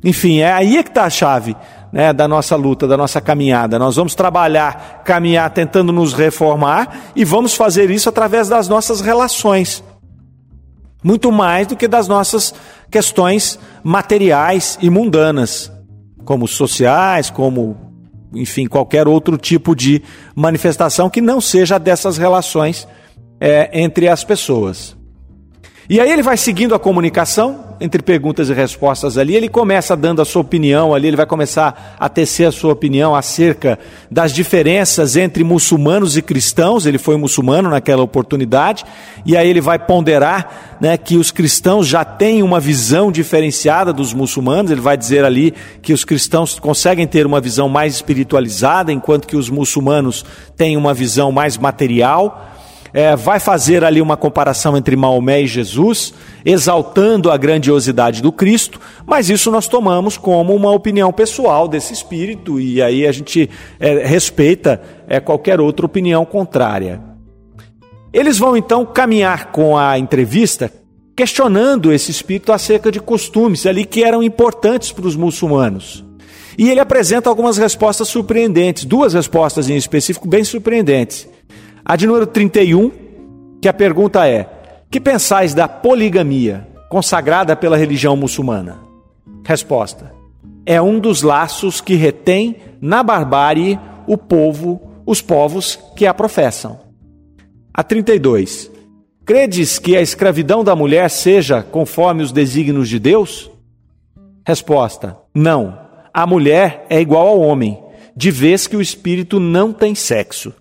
Enfim, 0.04 0.40
é 0.40 0.52
aí 0.52 0.76
é 0.76 0.82
que 0.82 0.90
está 0.90 1.04
a 1.04 1.10
chave 1.10 1.56
né, 1.90 2.12
da 2.12 2.28
nossa 2.28 2.54
luta, 2.56 2.86
da 2.86 2.96
nossa 2.96 3.20
caminhada. 3.20 3.78
Nós 3.78 3.96
vamos 3.96 4.14
trabalhar, 4.14 5.02
caminhar 5.04 5.48
tentando 5.50 5.92
nos 5.92 6.12
reformar 6.12 7.12
e 7.16 7.24
vamos 7.24 7.54
fazer 7.54 7.90
isso 7.90 8.08
através 8.08 8.48
das 8.48 8.68
nossas 8.68 9.00
relações. 9.00 9.82
Muito 11.02 11.32
mais 11.32 11.68
do 11.68 11.76
que 11.76 11.88
das 11.88 12.06
nossas 12.06 12.52
questões 12.90 13.58
materiais 13.82 14.78
e 14.82 14.90
mundanas, 14.90 15.72
como 16.24 16.46
sociais, 16.46 17.30
como, 17.30 17.76
enfim, 18.34 18.66
qualquer 18.66 19.08
outro 19.08 19.38
tipo 19.38 19.74
de 19.74 20.02
manifestação 20.34 21.08
que 21.08 21.20
não 21.20 21.40
seja 21.40 21.78
dessas 21.78 22.18
relações 22.18 22.86
é, 23.40 23.70
entre 23.80 24.08
as 24.08 24.22
pessoas. 24.22 24.96
E 25.88 26.00
aí 26.00 26.10
ele 26.10 26.22
vai 26.22 26.38
seguindo 26.38 26.74
a 26.74 26.78
comunicação 26.78 27.74
entre 27.78 28.02
perguntas 28.02 28.48
e 28.48 28.54
respostas 28.54 29.18
ali, 29.18 29.34
ele 29.34 29.48
começa 29.48 29.94
dando 29.94 30.22
a 30.22 30.24
sua 30.24 30.40
opinião 30.40 30.94
ali, 30.94 31.08
ele 31.08 31.16
vai 31.16 31.26
começar 31.26 31.96
a 31.98 32.08
tecer 32.08 32.46
a 32.46 32.52
sua 32.52 32.72
opinião 32.72 33.14
acerca 33.14 33.78
das 34.10 34.32
diferenças 34.32 35.16
entre 35.16 35.44
muçulmanos 35.44 36.16
e 36.16 36.22
cristãos, 36.22 36.86
ele 36.86 36.96
foi 36.96 37.18
muçulmano 37.18 37.68
naquela 37.68 38.02
oportunidade, 38.02 38.84
e 39.26 39.36
aí 39.36 39.48
ele 39.48 39.60
vai 39.60 39.78
ponderar 39.78 40.76
né, 40.80 40.96
que 40.96 41.18
os 41.18 41.30
cristãos 41.30 41.86
já 41.86 42.04
têm 42.04 42.42
uma 42.42 42.60
visão 42.60 43.12
diferenciada 43.12 43.92
dos 43.92 44.14
muçulmanos, 44.14 44.70
ele 44.70 44.80
vai 44.80 44.96
dizer 44.96 45.24
ali 45.24 45.52
que 45.82 45.92
os 45.92 46.04
cristãos 46.04 46.58
conseguem 46.58 47.06
ter 47.06 47.26
uma 47.26 47.40
visão 47.40 47.68
mais 47.68 47.94
espiritualizada, 47.94 48.92
enquanto 48.92 49.26
que 49.26 49.36
os 49.36 49.50
muçulmanos 49.50 50.24
têm 50.56 50.76
uma 50.76 50.94
visão 50.94 51.30
mais 51.30 51.58
material 51.58 52.53
é, 52.94 53.16
vai 53.16 53.40
fazer 53.40 53.82
ali 53.82 54.00
uma 54.00 54.16
comparação 54.16 54.76
entre 54.76 54.94
Maomé 54.94 55.42
e 55.42 55.46
Jesus, 55.48 56.14
exaltando 56.44 57.28
a 57.28 57.36
grandiosidade 57.36 58.22
do 58.22 58.30
Cristo, 58.30 58.80
mas 59.04 59.28
isso 59.28 59.50
nós 59.50 59.66
tomamos 59.66 60.16
como 60.16 60.54
uma 60.54 60.70
opinião 60.70 61.12
pessoal 61.12 61.66
desse 61.66 61.92
espírito 61.92 62.60
e 62.60 62.80
aí 62.80 63.04
a 63.04 63.10
gente 63.10 63.50
é, 63.80 64.06
respeita 64.06 64.80
é, 65.08 65.18
qualquer 65.18 65.60
outra 65.60 65.84
opinião 65.84 66.24
contrária. 66.24 67.02
Eles 68.12 68.38
vão 68.38 68.56
então 68.56 68.86
caminhar 68.86 69.50
com 69.50 69.76
a 69.76 69.98
entrevista 69.98 70.70
questionando 71.16 71.92
esse 71.92 72.12
espírito 72.12 72.52
acerca 72.52 72.92
de 72.92 73.00
costumes 73.00 73.66
ali 73.66 73.84
que 73.84 74.04
eram 74.04 74.22
importantes 74.22 74.92
para 74.92 75.06
os 75.06 75.16
muçulmanos. 75.16 76.04
E 76.56 76.70
ele 76.70 76.78
apresenta 76.78 77.28
algumas 77.28 77.58
respostas 77.58 78.06
surpreendentes, 78.06 78.84
duas 78.84 79.14
respostas 79.14 79.68
em 79.68 79.76
específico 79.76 80.28
bem 80.28 80.44
surpreendentes. 80.44 81.33
A 81.86 81.96
de 81.96 82.06
número 82.06 82.26
31, 82.26 82.90
que 83.60 83.68
a 83.68 83.72
pergunta 83.72 84.26
é: 84.26 84.48
Que 84.90 84.98
pensais 84.98 85.52
da 85.52 85.68
poligamia 85.68 86.66
consagrada 86.88 87.54
pela 87.54 87.76
religião 87.76 88.16
muçulmana? 88.16 88.78
Resposta: 89.44 90.14
É 90.64 90.80
um 90.80 90.98
dos 90.98 91.20
laços 91.20 91.82
que 91.82 91.94
retém 91.94 92.56
na 92.80 93.02
barbárie 93.02 93.78
o 94.06 94.16
povo, 94.16 94.80
os 95.04 95.20
povos 95.20 95.78
que 95.94 96.06
a 96.06 96.14
professam. 96.14 96.80
A 97.72 97.82
32. 97.82 98.70
Credes 99.26 99.78
que 99.78 99.94
a 99.94 100.00
escravidão 100.00 100.64
da 100.64 100.74
mulher 100.74 101.10
seja 101.10 101.62
conforme 101.62 102.22
os 102.22 102.32
desígnios 102.32 102.88
de 102.88 102.98
Deus? 102.98 103.50
Resposta: 104.46 105.18
Não. 105.34 105.84
A 106.14 106.26
mulher 106.26 106.86
é 106.88 107.00
igual 107.00 107.26
ao 107.26 107.40
homem, 107.40 107.78
de 108.16 108.30
vez 108.30 108.66
que 108.66 108.76
o 108.76 108.80
espírito 108.80 109.38
não 109.38 109.72
tem 109.72 109.94
sexo. 109.94 110.54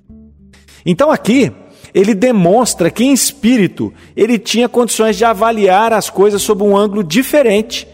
Então 0.85 1.11
aqui 1.11 1.51
ele 1.93 2.13
demonstra 2.13 2.89
que 2.89 3.03
em 3.03 3.13
espírito 3.13 3.93
ele 4.15 4.39
tinha 4.39 4.67
condições 4.67 5.15
de 5.15 5.23
avaliar 5.23 5.93
as 5.93 6.09
coisas 6.09 6.41
sob 6.41 6.63
um 6.63 6.75
ângulo 6.75 7.03
diferente 7.03 7.87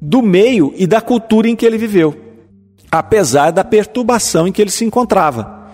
do 0.00 0.22
meio 0.22 0.72
e 0.76 0.86
da 0.86 1.00
cultura 1.00 1.48
em 1.48 1.56
que 1.56 1.66
ele 1.66 1.76
viveu, 1.76 2.16
apesar 2.90 3.50
da 3.50 3.64
perturbação 3.64 4.46
em 4.46 4.52
que 4.52 4.62
ele 4.62 4.70
se 4.70 4.84
encontrava. 4.84 5.68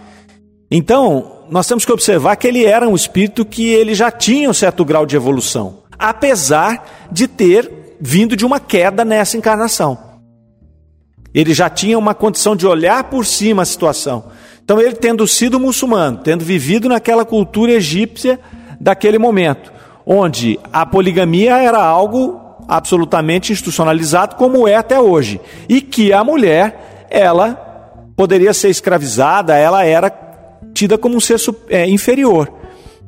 Então, 0.71 1.45
nós 1.49 1.67
temos 1.67 1.85
que 1.85 1.93
observar 1.93 2.35
que 2.37 2.49
ele 2.49 2.65
era 2.65 2.89
um 2.89 2.95
espírito 2.95 3.45
que 3.45 3.69
ele 3.69 3.95
já 3.95 4.11
tinha 4.11 4.51
um 4.51 4.55
certo 4.55 4.85
grau 4.85 5.07
de 5.07 5.15
evolução, 5.15 5.83
apesar 5.99 7.09
de 7.13 7.29
ter 7.29 7.97
vindo 8.01 8.37
de 8.37 8.45
uma 8.45 8.59
queda 8.59 9.05
nessa 9.05 9.37
encarnação. 9.37 9.97
Ele 11.33 11.55
já 11.55 11.69
tinha 11.69 11.99
uma 11.99 12.15
condição 12.15 12.57
de 12.57 12.67
olhar 12.67 13.05
por 13.05 13.25
cima 13.25 13.63
a 13.63 13.67
situação, 13.67 14.25
então, 14.67 14.81
ele 14.81 14.97
tendo 14.97 15.25
sido 15.29 15.61
muçulmano, 15.61 16.19
tendo 16.25 16.45
vivido 16.45 16.89
naquela 16.89 17.25
cultura 17.25 17.71
egípcia 17.71 18.41
daquele 18.81 19.17
momento, 19.17 19.73
onde 20.05 20.59
a 20.73 20.85
poligamia 20.85 21.59
era 21.59 21.81
algo 21.81 22.41
absolutamente 22.67 23.53
institucionalizado, 23.53 24.35
como 24.35 24.67
é 24.67 24.75
até 24.75 24.99
hoje, 24.99 25.41
e 25.69 25.81
que 25.81 26.13
a 26.13 26.25
mulher, 26.25 27.07
ela 27.09 27.55
poderia 28.17 28.53
ser 28.53 28.69
escravizada, 28.69 29.55
ela 29.55 29.85
era 29.85 30.11
tida 30.75 30.99
como 30.99 31.15
um 31.15 31.21
ser 31.21 31.39
é, 31.69 31.89
inferior. 31.89 32.53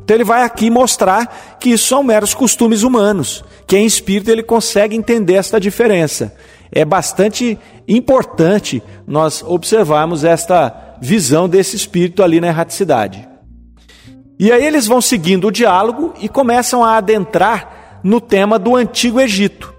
Então 0.01 0.17
ele 0.17 0.23
vai 0.23 0.45
aqui 0.45 0.71
mostrar 0.71 1.57
que 1.59 1.71
isso 1.71 1.89
são 1.89 2.05
meros 2.05 2.35
costumes 2.35 2.85
humanos, 2.85 3.45
que 3.67 3.77
em 3.77 3.85
espírito 3.85 4.31
ele 4.31 4.45
consegue 4.45 4.95
entender 4.95 5.35
esta 5.35 5.59
diferença. 5.59 6.33
É 6.71 6.85
bastante 6.85 7.59
importante 7.89 8.81
nós 9.09 9.43
observarmos 9.45 10.23
esta 10.23 10.88
visão 11.01 11.49
desse 11.49 11.77
espírito 11.77 12.23
ali 12.23 12.41
na 12.41 12.49
erraticidade. 12.49 13.29
E 14.39 14.53
aí 14.53 14.65
eles 14.65 14.87
vão 14.87 15.01
seguindo 15.01 15.49
o 15.49 15.51
diálogo 15.51 16.15
e 16.21 16.29
começam 16.29 16.85
a 16.85 16.97
adentrar 16.97 18.01
no 18.05 18.21
tema 18.21 18.59
do 18.59 18.77
Antigo 18.77 19.21
Egito. 19.21 19.75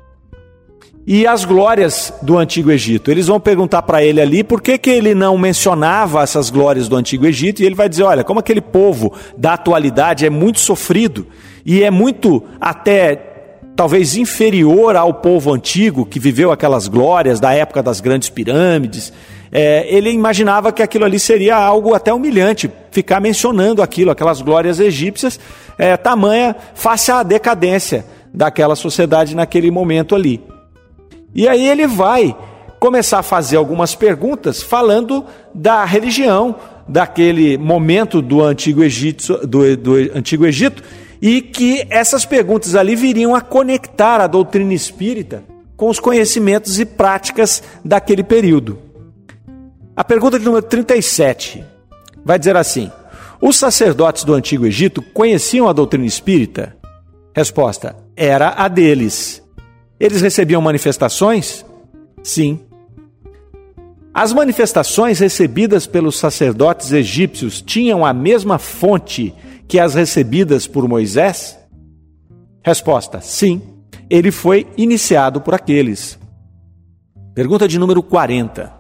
E 1.08 1.26
as 1.26 1.46
glórias 1.46 2.14
do 2.22 2.38
Antigo 2.38 2.70
Egito. 2.70 3.10
Eles 3.10 3.28
vão 3.28 3.40
perguntar 3.40 3.82
para 3.82 4.04
ele 4.04 4.22
ali 4.22 4.44
por 4.44 4.62
que, 4.62 4.78
que 4.78 4.90
ele 4.90 5.16
não 5.16 5.38
mencionava 5.38 6.22
essas 6.22 6.50
glórias 6.50 6.88
do 6.88 6.96
Antigo 6.96 7.26
Egito, 7.26 7.62
e 7.62 7.66
ele 7.66 7.74
vai 7.74 7.90
dizer: 7.90 8.04
olha, 8.04 8.24
como 8.24 8.40
aquele 8.40 8.62
povo 8.62 9.14
da 9.38 9.54
atualidade 9.54 10.26
é 10.26 10.30
muito 10.30 10.60
sofrido 10.60 11.26
e 11.66 11.84
é 11.84 11.90
muito 11.90 12.44
até 12.60 13.16
talvez 13.76 14.18
inferior 14.18 14.96
ao 14.98 15.14
povo 15.14 15.54
antigo 15.54 16.06
que 16.06 16.20
viveu 16.20 16.52
aquelas 16.52 16.88
glórias 16.88 17.40
da 17.40 17.54
época 17.54 17.82
das 17.82 18.02
grandes 18.02 18.30
pirâmides 18.30 19.14
é, 19.52 19.86
ele 19.94 20.12
imaginava 20.12 20.72
que 20.72 20.84
aquilo 20.84 21.06
ali 21.06 21.20
seria 21.20 21.56
algo 21.56 21.94
até 21.94 22.14
humilhante, 22.14 22.70
ficar 22.92 23.20
mencionando 23.20 23.82
aquilo, 23.82 24.12
aquelas 24.12 24.42
glórias 24.42 24.80
egípcias, 24.80 25.40
é, 25.78 25.98
tamanha 25.98 26.56
face 26.76 27.12
à 27.12 27.24
decadência 27.24 28.06
daquela 28.34 28.76
sociedade 28.76 29.36
naquele 29.36 29.72
momento 29.72 30.16
ali. 30.16 30.42
E 31.34 31.48
aí 31.48 31.68
ele 31.68 31.88
vai 31.88 32.36
começar 32.80 33.20
a 33.20 33.24
fazer 33.24 33.58
algumas 33.58 33.96
perguntas 33.96 34.62
falando 34.62 35.26
da 35.54 35.84
religião 35.84 36.56
daquele 36.88 37.58
momento 37.58 38.22
do 38.22 38.44
Antigo 38.44 38.84
Egito, 38.84 39.46
do, 39.46 39.78
do 39.78 39.96
Antigo 40.16 40.46
Egito 40.46 40.82
e 41.22 41.42
que 41.42 41.86
essas 41.90 42.26
perguntas 42.26 42.76
ali 42.76 42.96
viriam 42.96 43.36
a 43.36 43.42
conectar 43.42 44.22
a 44.22 44.28
doutrina 44.28 44.74
espírita 44.74 45.44
com 45.76 45.90
os 45.90 46.00
conhecimentos 46.00 46.80
e 46.80 46.86
práticas 46.86 47.62
daquele 47.84 48.24
período. 48.24 48.89
A 50.00 50.04
pergunta 50.06 50.40
de 50.40 50.46
número 50.46 50.66
37 50.66 51.62
vai 52.24 52.40
dizer 52.40 52.56
assim: 52.56 52.90
Os 53.42 53.58
sacerdotes 53.58 54.24
do 54.24 54.34
Antigo 54.34 54.66
Egito 54.66 55.02
conheciam 55.02 55.68
a 55.68 55.74
doutrina 55.74 56.06
espírita? 56.06 56.74
Resposta: 57.36 57.98
Era 58.16 58.52
a 58.52 58.70
deles. 58.70 59.44
Eles 60.00 60.22
recebiam 60.22 60.62
manifestações? 60.62 61.66
Sim. 62.24 62.62
As 64.14 64.32
manifestações 64.32 65.20
recebidas 65.20 65.86
pelos 65.86 66.18
sacerdotes 66.18 66.94
egípcios 66.94 67.62
tinham 67.62 68.06
a 68.06 68.14
mesma 68.14 68.58
fonte 68.58 69.36
que 69.68 69.78
as 69.78 69.96
recebidas 69.96 70.66
por 70.66 70.88
Moisés? 70.88 71.60
Resposta: 72.64 73.20
Sim. 73.20 73.62
Ele 74.10 74.32
foi 74.32 74.66
iniciado 74.78 75.42
por 75.42 75.54
aqueles. 75.54 76.18
Pergunta 77.36 77.68
de 77.68 77.78
número 77.78 78.02
40. 78.02 78.79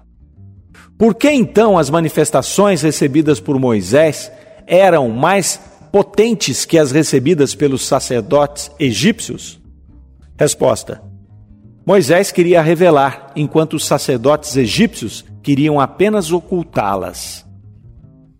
Por 1.00 1.16
que 1.16 1.32
então 1.32 1.78
as 1.78 1.90
manifestações 1.90 2.82
recebidas 2.82 3.40
por 3.40 3.58
Moisés 3.58 4.30
eram 4.68 5.08
mais 5.08 5.58
potentes 5.94 6.66
que 6.66 6.78
as 6.78 6.92
recebidas 6.92 7.56
pelos 7.56 7.88
sacerdotes 7.88 8.70
egípcios? 8.78 9.62
Resposta: 10.38 11.02
Moisés 11.86 12.34
queria 12.34 12.62
revelar, 12.62 13.32
enquanto 13.34 13.76
os 13.76 13.86
sacerdotes 13.86 14.58
egípcios 14.58 15.24
queriam 15.42 15.80
apenas 15.80 16.34
ocultá-las. 16.34 17.46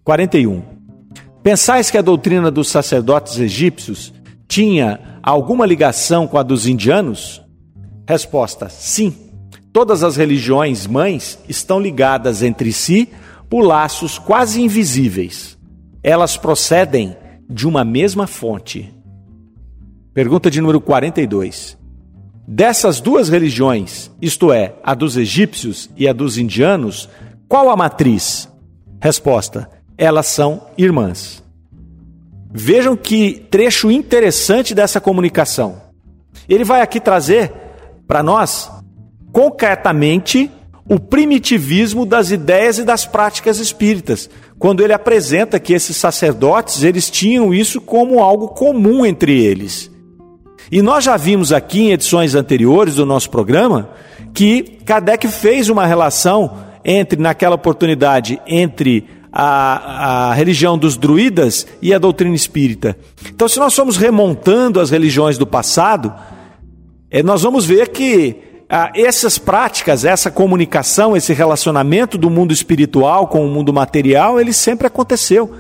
41. 0.04 0.62
Pensais 1.42 1.90
que 1.90 1.98
a 1.98 2.02
doutrina 2.02 2.52
dos 2.52 2.68
sacerdotes 2.68 3.40
egípcios 3.40 4.14
tinha 4.50 5.18
alguma 5.24 5.66
ligação 5.66 6.28
com 6.28 6.38
a 6.38 6.44
dos 6.44 6.68
indianos? 6.68 7.42
Resposta: 8.06 8.68
sim. 8.68 9.29
Todas 9.72 10.04
as 10.04 10.16
religiões 10.16 10.88
mães 10.88 11.40
estão 11.48 11.80
ligadas 11.80 12.42
entre 12.42 12.74
si 12.74 13.10
por 13.50 13.62
laços 13.62 14.18
quase 14.18 14.62
invisíveis. 14.62 15.58
Elas 16.04 16.38
procedem 16.38 17.16
de 17.50 17.68
uma 17.68 17.84
mesma 17.84 18.28
fonte. 18.28 18.94
Pergunta 20.14 20.50
de 20.50 20.60
número 20.60 20.82
42. 20.82 21.78
Dessas 22.48 23.00
duas 23.00 23.30
religiões, 23.30 24.12
isto 24.20 24.52
é, 24.52 24.74
a 24.84 24.96
dos 24.96 25.16
egípcios 25.16 25.90
e 25.96 26.08
a 26.08 26.14
dos 26.14 26.38
indianos, 26.38 27.08
qual 27.48 27.70
a 27.70 27.76
matriz? 27.76 28.50
Resposta: 29.00 29.70
elas 29.98 30.28
são 30.28 30.68
irmãs. 30.78 31.44
Vejam 32.52 32.96
que 32.96 33.46
trecho 33.52 33.92
interessante 33.92 34.74
dessa 34.74 35.00
comunicação. 35.00 35.82
Ele 36.48 36.64
vai 36.64 36.82
aqui 36.82 37.00
trazer 37.00 37.54
para 38.08 38.24
nós, 38.24 38.72
concretamente, 39.32 40.52
o 40.88 41.00
primitivismo 41.00 42.06
das 42.06 42.32
ideias 42.32 42.80
e 42.80 42.84
das 42.84 43.06
práticas 43.06 43.60
espíritas, 43.60 44.30
quando 44.58 44.82
ele 44.82 44.94
apresenta 44.94 45.60
que 45.60 45.74
esses 45.74 45.96
sacerdotes, 45.96 46.84
eles 46.84 47.10
tinham 47.10 47.54
isso 47.54 47.80
como 47.80 48.22
algo 48.22 48.50
comum 48.50 49.06
entre 49.06 49.40
eles. 49.40 49.92
E 50.72 50.82
nós 50.82 51.04
já 51.04 51.16
vimos 51.16 51.52
aqui 51.52 51.82
em 51.82 51.92
edições 51.92 52.36
anteriores 52.36 52.96
do 52.96 53.06
nosso 53.06 53.30
programa 53.30 53.90
que 54.34 54.80
Kardec 54.86 55.28
fez 55.28 55.70
uma 55.70 55.86
relação 55.86 56.58
entre, 56.84 57.20
naquela 57.20 57.56
oportunidade, 57.56 58.40
entre 58.48 59.08
a, 59.32 60.30
a 60.30 60.34
religião 60.34 60.78
dos 60.78 60.98
druidas 60.98 61.68
e 61.82 61.94
a 61.94 62.00
doutrina 62.00 62.36
espírita. 62.36 62.98
Então, 63.34 63.48
se 63.48 63.60
nós 63.60 63.76
formos 63.76 63.98
remontando 63.98 64.80
as 64.80 64.90
religiões 64.90 65.38
do 65.38 65.46
passado, 65.46 66.14
é, 67.10 67.24
nós 67.24 67.42
vamos 67.42 67.66
ver 67.66 67.90
que 67.90 68.49
ah, 68.70 68.92
essas 68.94 69.40
práticas, 69.40 70.06
essa 70.06 70.30
comunicação, 70.30 71.18
esse 71.18 71.34
relacionamento 71.34 72.20
do 72.20 72.30
mundo 72.30 72.54
espiritual 72.54 73.28
com 73.28 73.44
o 73.44 73.50
mundo 73.50 73.74
material, 73.74 74.40
ele 74.40 74.54
sempre 74.54 74.86
aconteceu. 74.86 75.52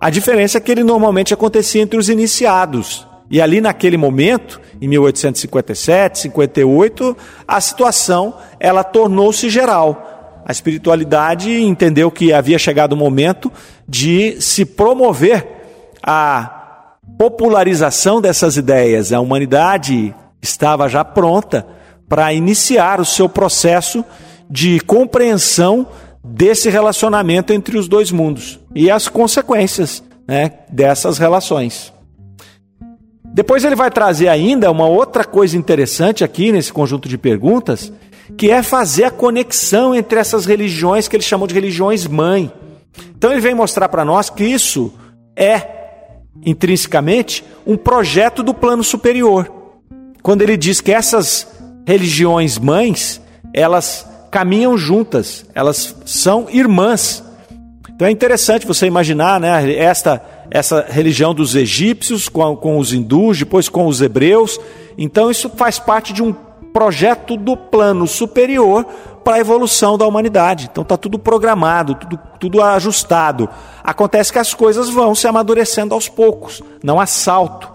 A 0.00 0.10
diferença 0.10 0.58
é 0.58 0.60
que 0.60 0.72
ele 0.72 0.82
normalmente 0.82 1.32
acontecia 1.32 1.80
entre 1.80 1.96
os 1.96 2.08
iniciados. 2.08 3.06
E 3.30 3.40
ali 3.40 3.60
naquele 3.60 3.96
momento, 3.96 4.60
em 4.80 4.88
1857, 4.88 6.18
58, 6.18 7.16
a 7.46 7.60
situação 7.60 8.34
ela 8.58 8.82
tornou-se 8.82 9.48
geral. 9.48 10.42
A 10.44 10.50
espiritualidade 10.50 11.62
entendeu 11.62 12.10
que 12.10 12.32
havia 12.32 12.58
chegado 12.58 12.94
o 12.94 12.96
momento 12.96 13.52
de 13.88 14.40
se 14.40 14.64
promover 14.64 15.46
a 16.02 16.96
popularização 17.16 18.20
dessas 18.20 18.56
ideias. 18.56 19.12
A 19.12 19.20
humanidade 19.20 20.12
estava 20.42 20.88
já 20.88 21.04
pronta 21.04 21.64
para 22.12 22.30
iniciar 22.34 23.00
o 23.00 23.06
seu 23.06 23.26
processo 23.26 24.04
de 24.50 24.78
compreensão 24.80 25.88
desse 26.22 26.68
relacionamento 26.68 27.54
entre 27.54 27.78
os 27.78 27.88
dois 27.88 28.10
mundos 28.10 28.60
e 28.74 28.90
as 28.90 29.08
consequências 29.08 30.04
né, 30.28 30.58
dessas 30.68 31.16
relações. 31.16 31.90
Depois 33.24 33.64
ele 33.64 33.74
vai 33.74 33.90
trazer 33.90 34.28
ainda 34.28 34.70
uma 34.70 34.86
outra 34.86 35.24
coisa 35.24 35.56
interessante 35.56 36.22
aqui 36.22 36.52
nesse 36.52 36.70
conjunto 36.70 37.08
de 37.08 37.16
perguntas, 37.16 37.90
que 38.36 38.50
é 38.50 38.62
fazer 38.62 39.04
a 39.04 39.10
conexão 39.10 39.94
entre 39.94 40.18
essas 40.18 40.44
religiões 40.44 41.08
que 41.08 41.16
ele 41.16 41.24
chamou 41.24 41.46
de 41.46 41.54
religiões 41.54 42.06
mãe. 42.06 42.52
Então 43.16 43.32
ele 43.32 43.40
vem 43.40 43.54
mostrar 43.54 43.88
para 43.88 44.04
nós 44.04 44.28
que 44.28 44.44
isso 44.44 44.92
é 45.34 45.66
intrinsecamente 46.44 47.42
um 47.66 47.78
projeto 47.78 48.42
do 48.42 48.52
plano 48.52 48.84
superior. 48.84 49.50
Quando 50.22 50.42
ele 50.42 50.58
diz 50.58 50.78
que 50.82 50.92
essas 50.92 51.51
religiões 51.86 52.58
mães, 52.58 53.20
elas 53.52 54.06
caminham 54.30 54.76
juntas, 54.78 55.44
elas 55.54 55.96
são 56.04 56.46
irmãs. 56.50 57.24
Então 57.90 58.08
é 58.08 58.10
interessante 58.10 58.66
você 58.66 58.86
imaginar, 58.86 59.38
né, 59.38 59.74
esta 59.74 60.22
essa 60.54 60.84
religião 60.86 61.34
dos 61.34 61.54
egípcios 61.54 62.28
com, 62.28 62.54
com 62.54 62.76
os 62.76 62.92
hindus, 62.92 63.38
depois 63.38 63.70
com 63.70 63.86
os 63.86 64.02
hebreus. 64.02 64.60
Então 64.98 65.30
isso 65.30 65.48
faz 65.56 65.78
parte 65.78 66.12
de 66.12 66.22
um 66.22 66.30
projeto 66.74 67.38
do 67.38 67.56
plano 67.56 68.06
superior 68.06 68.84
para 69.24 69.36
a 69.36 69.38
evolução 69.38 69.96
da 69.96 70.06
humanidade. 70.06 70.68
Então 70.70 70.82
está 70.82 70.96
tudo 70.96 71.18
programado, 71.18 71.94
tudo, 71.94 72.18
tudo 72.38 72.62
ajustado. 72.62 73.48
Acontece 73.82 74.30
que 74.30 74.38
as 74.38 74.52
coisas 74.52 74.90
vão 74.90 75.14
se 75.14 75.26
amadurecendo 75.26 75.94
aos 75.94 76.06
poucos, 76.06 76.62
não 76.84 77.00
há 77.00 77.06
salto 77.06 77.72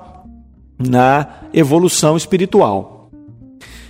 na 0.78 1.28
evolução 1.54 2.16
espiritual. 2.16 2.97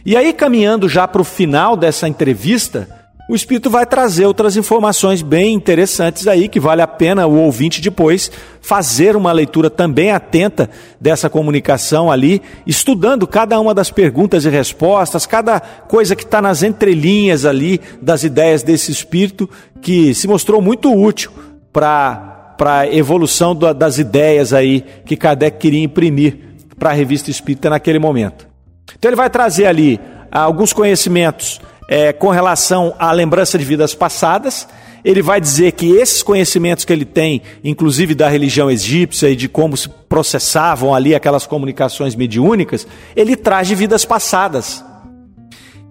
E 0.08 0.16
aí, 0.16 0.32
caminhando 0.32 0.88
já 0.88 1.06
para 1.06 1.22
o 1.22 1.26
final 1.26 1.76
dessa 1.76 2.08
entrevista, 2.08 2.88
o 3.30 3.36
Espírito 3.36 3.70
vai 3.70 3.86
trazer 3.86 4.26
outras 4.26 4.56
informações 4.56 5.22
bem 5.22 5.54
interessantes 5.54 6.30
aí, 6.30 6.48
que 6.48 6.62
vale 6.62 6.82
a 6.82 6.88
pena 6.88 7.28
o 7.28 7.36
ouvinte 7.36 7.82
depois 7.82 8.32
fazer 8.62 9.18
uma 9.18 9.34
leitura 9.34 9.70
também 9.70 10.12
atenta 10.12 10.70
dessa 10.98 11.30
comunicação 11.30 12.10
ali, 12.10 12.42
estudando 12.66 13.28
cada 13.28 13.60
uma 13.60 13.74
das 13.74 13.92
perguntas 13.92 14.46
e 14.46 14.50
respostas, 14.50 15.26
cada 15.26 15.60
coisa 15.60 16.16
que 16.16 16.24
está 16.24 16.42
nas 16.42 16.64
entrelinhas 16.64 17.44
ali 17.44 17.82
das 18.02 18.24
ideias 18.24 18.64
desse 18.64 18.94
Espírito, 18.94 19.50
que 19.82 20.14
se 20.16 20.26
mostrou 20.26 20.62
muito 20.62 20.90
útil 20.90 21.34
para 21.74 22.56
a 22.62 22.88
evolução 22.88 23.54
das 23.54 23.98
ideias 23.98 24.54
aí 24.54 24.86
que 25.06 25.18
Kardec 25.18 25.58
queria 25.58 25.84
imprimir 25.84 26.38
para 26.80 26.92
a 26.92 26.94
revista 26.94 27.30
Espírita 27.30 27.70
naquele 27.70 28.00
momento. 28.00 28.47
Então 28.96 29.10
ele 29.10 29.16
vai 29.16 29.30
trazer 29.30 29.66
ali 29.66 30.00
alguns 30.32 30.74
conhecimentos 30.74 31.60
é, 31.88 32.12
com 32.12 32.30
relação 32.30 32.94
à 33.00 33.12
lembrança 33.12 33.58
de 33.58 33.66
vidas 33.66 33.96
passadas. 33.96 34.68
Ele 35.04 35.22
vai 35.22 35.40
dizer 35.40 35.72
que 35.74 35.92
esses 35.92 36.22
conhecimentos 36.22 36.84
que 36.84 36.92
ele 36.92 37.06
tem, 37.06 37.42
inclusive 37.64 38.14
da 38.14 38.28
religião 38.28 38.70
egípcia 38.70 39.30
e 39.30 39.36
de 39.36 39.48
como 39.48 39.78
se 39.78 39.88
processavam 39.88 40.94
ali 40.94 41.16
aquelas 41.16 41.48
comunicações 41.48 42.16
mediúnicas, 42.16 42.86
ele 43.16 43.36
traz 43.36 43.68
de 43.68 43.76
vidas 43.76 44.04
passadas. 44.04 44.84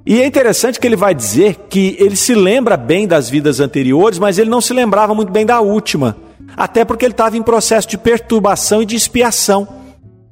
E 0.05 0.21
é 0.21 0.27
interessante 0.27 0.79
que 0.79 0.87
ele 0.87 0.97
vai 0.97 1.15
dizer 1.15 1.67
que 1.69 1.97
ele 1.99 2.15
se 2.15 2.35
lembra 2.35 2.77
bem 2.77 3.09
das 3.09 3.29
vidas 3.29 3.59
anteriores, 3.59 4.19
mas 4.19 4.39
ele 4.39 4.51
não 4.51 4.61
se 4.61 4.73
lembrava 4.73 5.15
muito 5.15 5.33
bem 5.33 5.45
da 5.45 5.61
última. 5.61 6.17
Até 6.57 6.85
porque 6.85 7.05
ele 7.05 7.13
estava 7.13 7.37
em 7.37 7.43
processo 7.43 7.89
de 7.89 7.99
perturbação 7.99 8.83
e 8.83 8.87
de 8.87 8.95
expiação. 8.95 9.67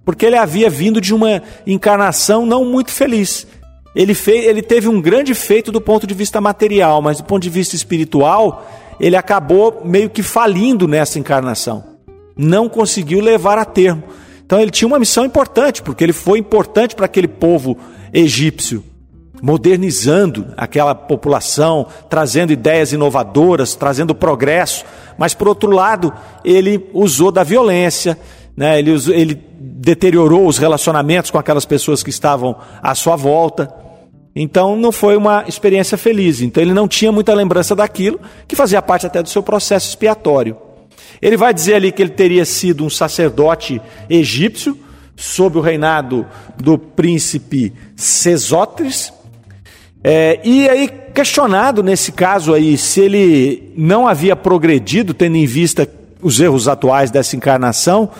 Porque 0.04 0.26
ele 0.26 0.36
havia 0.36 0.68
vindo 0.68 1.00
de 1.00 1.14
uma 1.14 1.42
encarnação 1.66 2.44
não 2.44 2.64
muito 2.64 2.90
feliz. 2.90 3.46
Ele, 3.94 4.12
fez, 4.12 4.44
ele 4.44 4.60
teve 4.60 4.88
um 4.88 5.00
grande 5.00 5.34
feito 5.34 5.70
do 5.70 5.80
ponto 5.80 6.06
de 6.06 6.14
vista 6.14 6.40
material, 6.40 7.00
mas 7.00 7.18
do 7.18 7.24
ponto 7.24 7.42
de 7.42 7.50
vista 7.50 7.76
espiritual, 7.76 8.68
ele 8.98 9.16
acabou 9.16 9.82
meio 9.84 10.10
que 10.10 10.22
falindo 10.22 10.88
nessa 10.88 11.18
encarnação. 11.18 11.84
Não 12.36 12.68
conseguiu 12.68 13.20
levar 13.20 13.56
a 13.56 13.64
termo. 13.64 14.02
Então 14.44 14.60
ele 14.60 14.70
tinha 14.70 14.88
uma 14.88 14.98
missão 14.98 15.24
importante, 15.24 15.80
porque 15.82 16.04
ele 16.04 16.12
foi 16.12 16.38
importante 16.38 16.94
para 16.94 17.06
aquele 17.06 17.28
povo 17.28 17.78
egípcio, 18.12 18.84
modernizando 19.40 20.46
aquela 20.56 20.94
população, 20.94 21.86
trazendo 22.10 22.52
ideias 22.52 22.92
inovadoras, 22.92 23.74
trazendo 23.74 24.14
progresso. 24.14 24.84
Mas 25.16 25.34
por 25.34 25.48
outro 25.48 25.70
lado, 25.70 26.12
ele 26.44 26.88
usou 26.92 27.30
da 27.30 27.42
violência, 27.42 28.18
né? 28.56 28.78
ele, 28.78 28.92
ele 29.12 29.40
deteriorou 29.58 30.46
os 30.46 30.58
relacionamentos 30.58 31.30
com 31.30 31.38
aquelas 31.38 31.64
pessoas 31.64 32.02
que 32.02 32.10
estavam 32.10 32.56
à 32.82 32.94
sua 32.94 33.16
volta. 33.16 33.72
Então 34.36 34.76
não 34.76 34.90
foi 34.90 35.16
uma 35.16 35.44
experiência 35.46 35.96
feliz. 35.96 36.40
Então 36.40 36.62
ele 36.62 36.74
não 36.74 36.88
tinha 36.88 37.12
muita 37.12 37.34
lembrança 37.34 37.74
daquilo, 37.74 38.20
que 38.48 38.56
fazia 38.56 38.82
parte 38.82 39.06
até 39.06 39.22
do 39.22 39.28
seu 39.28 39.42
processo 39.42 39.88
expiatório. 39.88 40.56
Ele 41.20 41.36
vai 41.36 41.54
dizer 41.54 41.74
ali 41.74 41.92
que 41.92 42.02
ele 42.02 42.10
teria 42.10 42.44
sido 42.44 42.84
um 42.84 42.90
sacerdote 42.90 43.80
egípcio, 44.10 44.78
sob 45.16 45.58
o 45.58 45.60
reinado 45.60 46.26
do 46.56 46.76
príncipe 46.76 47.72
Sesóteres. 47.96 49.12
É, 50.02 50.40
e 50.44 50.68
aí, 50.68 50.88
questionado 51.14 51.82
nesse 51.82 52.12
caso 52.12 52.52
aí, 52.52 52.76
se 52.76 53.00
ele 53.00 53.72
não 53.76 54.06
havia 54.06 54.36
progredido, 54.36 55.14
tendo 55.14 55.36
em 55.36 55.46
vista 55.46 55.88
os 56.20 56.40
erros 56.40 56.68
atuais 56.68 57.10
dessa 57.10 57.36
encarnação, 57.36 58.10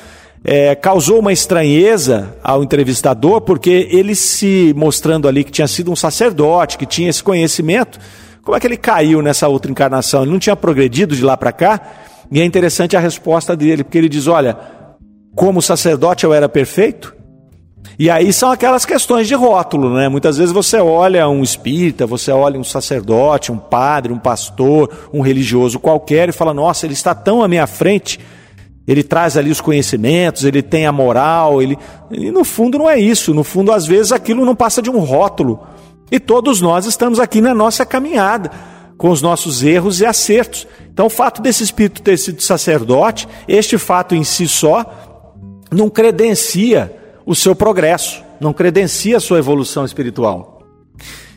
é, 0.45 0.75
causou 0.75 1.21
uma 1.21 1.33
estranheza 1.33 2.37
ao 2.45 2.63
entrevistador, 2.63 3.41
porque 3.41 3.89
ele 3.91 4.15
se 4.15 4.75
mostrando 4.77 5.27
ali 5.27 5.43
que 5.43 5.51
tinha 5.51 5.67
sido 5.67 5.91
um 5.91 5.97
sacerdote, 5.97 6.77
que 6.77 6.85
tinha 6.85 7.09
esse 7.09 7.23
conhecimento, 7.23 7.99
como 8.43 8.55
é 8.55 8.61
que 8.61 8.67
ele 8.67 8.77
caiu 8.77 9.23
nessa 9.23 9.49
outra 9.49 9.71
encarnação? 9.71 10.23
Ele 10.23 10.33
não 10.33 10.39
tinha 10.39 10.55
progredido 10.55 11.17
de 11.17 11.25
lá 11.25 11.35
para 11.35 11.51
cá? 11.51 11.81
E 12.31 12.41
é 12.43 12.45
interessante 12.45 12.95
a 12.95 13.01
resposta 13.01 13.57
dele, 13.57 13.83
porque 13.83 13.97
ele 13.97 14.09
diz: 14.09 14.27
Olha, 14.27 14.59
como 15.35 15.63
sacerdote 15.63 16.25
eu 16.25 16.35
era 16.35 16.47
perfeito? 16.47 17.15
E 17.99 18.11
aí 18.11 18.33
são 18.33 18.51
aquelas 18.51 18.85
questões 18.85 19.27
de 19.27 19.35
rótulo, 19.35 19.95
né? 19.95 20.09
Muitas 20.09 20.37
vezes 20.37 20.53
você 20.53 20.79
olha 20.79 21.27
um 21.29 21.43
espírita, 21.43 22.07
você 22.07 22.31
olha 22.33 22.59
um 22.59 22.65
sacerdote, 22.65 23.51
um 23.51 23.57
padre, 23.57 24.13
um 24.13 24.19
pastor, 24.19 24.91
um 25.13 25.23
religioso 25.23 25.79
qualquer 25.79 26.29
e 26.29 26.33
fala: 26.33 26.53
Nossa, 26.53 26.87
ele 26.87 26.93
está 26.93 27.15
tão 27.15 27.43
à 27.43 27.49
minha 27.49 27.67
frente 27.67 28.21
ele 28.87 29.03
traz 29.03 29.37
ali 29.37 29.51
os 29.51 29.61
conhecimentos, 29.61 30.45
ele 30.45 30.63
tem 30.63 30.87
a 30.87 30.93
moral, 30.93 31.63
ele, 31.63 31.79
e 32.11 32.31
no 32.31 32.45
fundo 32.45 32.79
não 32.79 32.89
é 32.89 32.99
isso. 32.99 33.33
No 33.33 33.43
fundo, 33.43 33.73
às 33.73 33.87
vezes 33.87 34.13
aquilo 34.13 34.45
não 34.45 34.55
passa 34.55 34.83
de 34.83 34.91
um 34.91 34.99
rótulo. 34.99 35.67
E 36.11 36.21
todos 36.21 36.61
nós 36.61 36.85
estamos 36.85 37.19
aqui 37.19 37.41
na 37.41 37.55
nossa 37.55 37.87
caminhada, 37.87 38.51
com 38.99 39.11
os 39.11 39.23
nossos 39.23 39.63
erros 39.63 40.01
e 40.01 40.07
acertos. 40.07 40.67
Então, 40.93 41.07
o 41.07 41.11
fato 41.11 41.41
desse 41.41 41.65
espírito 41.65 42.03
ter 42.03 42.19
sido 42.19 42.43
sacerdote, 42.43 43.27
este 43.49 43.79
fato 43.79 44.15
em 44.15 44.23
si 44.23 44.47
só, 44.47 44.85
não 45.73 45.89
credencia 45.89 46.95
o 47.25 47.35
seu 47.35 47.55
progresso, 47.55 48.23
não 48.39 48.53
credencia 48.53 49.17
a 49.17 49.21
sua 49.21 49.39
evolução 49.39 49.85
espiritual. 49.85 50.54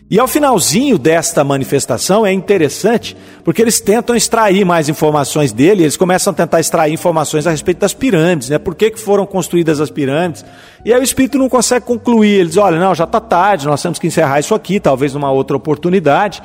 E 0.09 0.17
ao 0.19 0.27
finalzinho 0.27 0.97
desta 0.97 1.43
manifestação 1.43 2.25
é 2.25 2.31
interessante, 2.31 3.15
porque 3.43 3.61
eles 3.61 3.81
tentam 3.81 4.15
extrair 4.15 4.63
mais 4.63 4.87
informações 4.87 5.51
dele, 5.51 5.83
eles 5.83 5.97
começam 5.97 6.31
a 6.31 6.33
tentar 6.33 6.61
extrair 6.61 6.93
informações 6.93 7.45
a 7.45 7.51
respeito 7.51 7.79
das 7.79 7.93
pirâmides, 7.93 8.47
né? 8.49 8.57
Por 8.57 8.73
que, 8.73 8.91
que 8.91 8.99
foram 9.01 9.25
construídas 9.25 9.81
as 9.81 9.91
pirâmides? 9.91 10.45
E 10.85 10.93
aí 10.93 10.99
o 11.01 11.03
espírito 11.03 11.37
não 11.37 11.49
consegue 11.49 11.85
concluir, 11.85 12.39
ele 12.39 12.47
diz, 12.47 12.55
olha, 12.55 12.79
não, 12.79 12.95
já 12.95 13.03
está 13.03 13.19
tarde, 13.19 13.65
nós 13.67 13.81
temos 13.81 13.99
que 13.99 14.07
encerrar 14.07 14.39
isso 14.39 14.55
aqui, 14.55 14.79
talvez 14.79 15.13
numa 15.13 15.29
outra 15.29 15.57
oportunidade. 15.57 16.41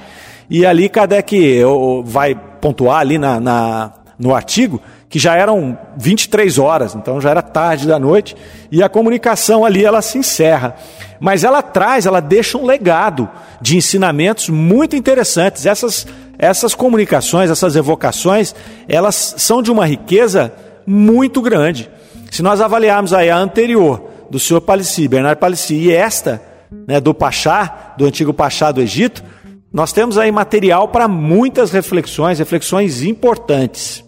E 0.50 0.66
ali 0.66 0.88
Kardec 0.88 1.62
vai 2.04 2.34
pontuar 2.34 2.98
ali 2.98 3.16
na, 3.16 3.38
na 3.38 3.92
no 4.18 4.34
artigo 4.34 4.80
que 5.12 5.18
já 5.18 5.36
eram 5.36 5.76
23 5.98 6.58
horas, 6.58 6.94
então 6.94 7.20
já 7.20 7.28
era 7.28 7.42
tarde 7.42 7.86
da 7.86 7.98
noite, 7.98 8.34
e 8.70 8.82
a 8.82 8.88
comunicação 8.88 9.62
ali 9.62 9.84
ela 9.84 10.00
se 10.00 10.16
encerra. 10.16 10.74
Mas 11.20 11.44
ela 11.44 11.60
traz, 11.60 12.06
ela 12.06 12.18
deixa 12.18 12.56
um 12.56 12.64
legado 12.64 13.28
de 13.60 13.76
ensinamentos 13.76 14.48
muito 14.48 14.96
interessantes. 14.96 15.66
Essas, 15.66 16.06
essas 16.38 16.74
comunicações, 16.74 17.50
essas 17.50 17.76
evocações, 17.76 18.54
elas 18.88 19.34
são 19.36 19.62
de 19.62 19.70
uma 19.70 19.84
riqueza 19.84 20.50
muito 20.86 21.42
grande. 21.42 21.90
Se 22.30 22.42
nós 22.42 22.62
avaliarmos 22.62 23.12
aí 23.12 23.28
a 23.28 23.36
anterior, 23.36 24.08
do 24.30 24.38
senhor 24.38 24.62
Palissy, 24.62 25.08
Bernardo 25.08 25.36
Palissy, 25.36 25.74
e 25.74 25.92
esta, 25.92 26.40
né, 26.88 26.98
do 27.02 27.12
Pachá, 27.12 27.92
do 27.98 28.06
antigo 28.06 28.32
Pachá 28.32 28.72
do 28.72 28.80
Egito, 28.80 29.22
nós 29.70 29.92
temos 29.92 30.16
aí 30.16 30.32
material 30.32 30.88
para 30.88 31.06
muitas 31.06 31.70
reflexões, 31.70 32.38
reflexões 32.38 33.02
importantes. 33.02 34.01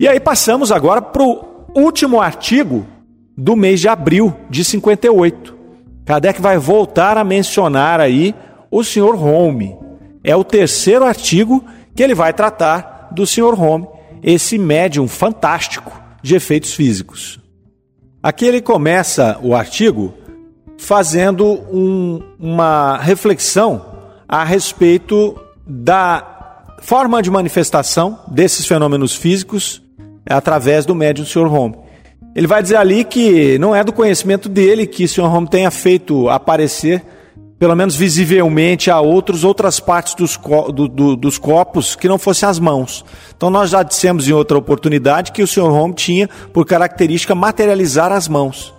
E 0.00 0.06
aí 0.06 0.20
passamos 0.20 0.70
agora 0.70 1.02
para 1.02 1.22
o 1.22 1.44
último 1.74 2.20
artigo 2.20 2.86
do 3.36 3.56
mês 3.56 3.80
de 3.80 3.88
abril 3.88 4.32
de 4.48 4.64
58. 4.64 5.56
Kardec 6.04 6.40
vai 6.40 6.56
voltar 6.56 7.18
a 7.18 7.24
mencionar 7.24 7.98
aí 7.98 8.32
o 8.70 8.84
Sr. 8.84 9.20
Home. 9.20 9.76
É 10.22 10.36
o 10.36 10.44
terceiro 10.44 11.04
artigo 11.04 11.64
que 11.96 12.02
ele 12.02 12.14
vai 12.14 12.32
tratar 12.32 13.08
do 13.10 13.26
Sr. 13.26 13.60
Home, 13.60 13.88
esse 14.22 14.56
médium 14.56 15.08
fantástico 15.08 15.92
de 16.22 16.36
efeitos 16.36 16.74
físicos. 16.74 17.40
Aqui 18.22 18.44
ele 18.44 18.60
começa 18.60 19.36
o 19.42 19.54
artigo 19.54 20.14
fazendo 20.78 21.44
um, 21.72 22.22
uma 22.38 22.98
reflexão 22.98 23.84
a 24.28 24.44
respeito 24.44 25.36
da 25.66 26.64
forma 26.80 27.20
de 27.20 27.30
manifestação 27.30 28.20
desses 28.28 28.64
fenômenos 28.64 29.14
físicos 29.14 29.82
através 30.28 30.84
do 30.84 30.94
médium 30.94 31.24
Sr. 31.24 31.52
Home. 31.52 31.76
Ele 32.34 32.46
vai 32.46 32.62
dizer 32.62 32.76
ali 32.76 33.04
que 33.04 33.58
não 33.58 33.74
é 33.74 33.82
do 33.82 33.92
conhecimento 33.92 34.48
dele 34.48 34.86
que 34.86 35.04
o 35.04 35.08
Sr. 35.08 35.24
Home 35.24 35.48
tenha 35.48 35.70
feito 35.70 36.28
aparecer, 36.28 37.02
pelo 37.58 37.74
menos 37.74 37.96
visivelmente, 37.96 38.90
a 38.90 39.00
outros 39.00 39.42
outras 39.42 39.80
partes 39.80 40.14
dos, 40.14 40.36
co 40.36 40.70
do, 40.70 40.86
do, 40.86 41.16
dos 41.16 41.38
copos 41.38 41.96
que 41.96 42.06
não 42.06 42.18
fossem 42.18 42.48
as 42.48 42.58
mãos. 42.58 43.04
Então 43.36 43.50
nós 43.50 43.70
já 43.70 43.82
dissemos 43.82 44.28
em 44.28 44.32
outra 44.32 44.56
oportunidade 44.56 45.32
que 45.32 45.42
o 45.42 45.46
Sr. 45.46 45.72
Home 45.72 45.94
tinha 45.94 46.28
por 46.52 46.64
característica 46.64 47.34
materializar 47.34 48.12
as 48.12 48.28
mãos. 48.28 48.74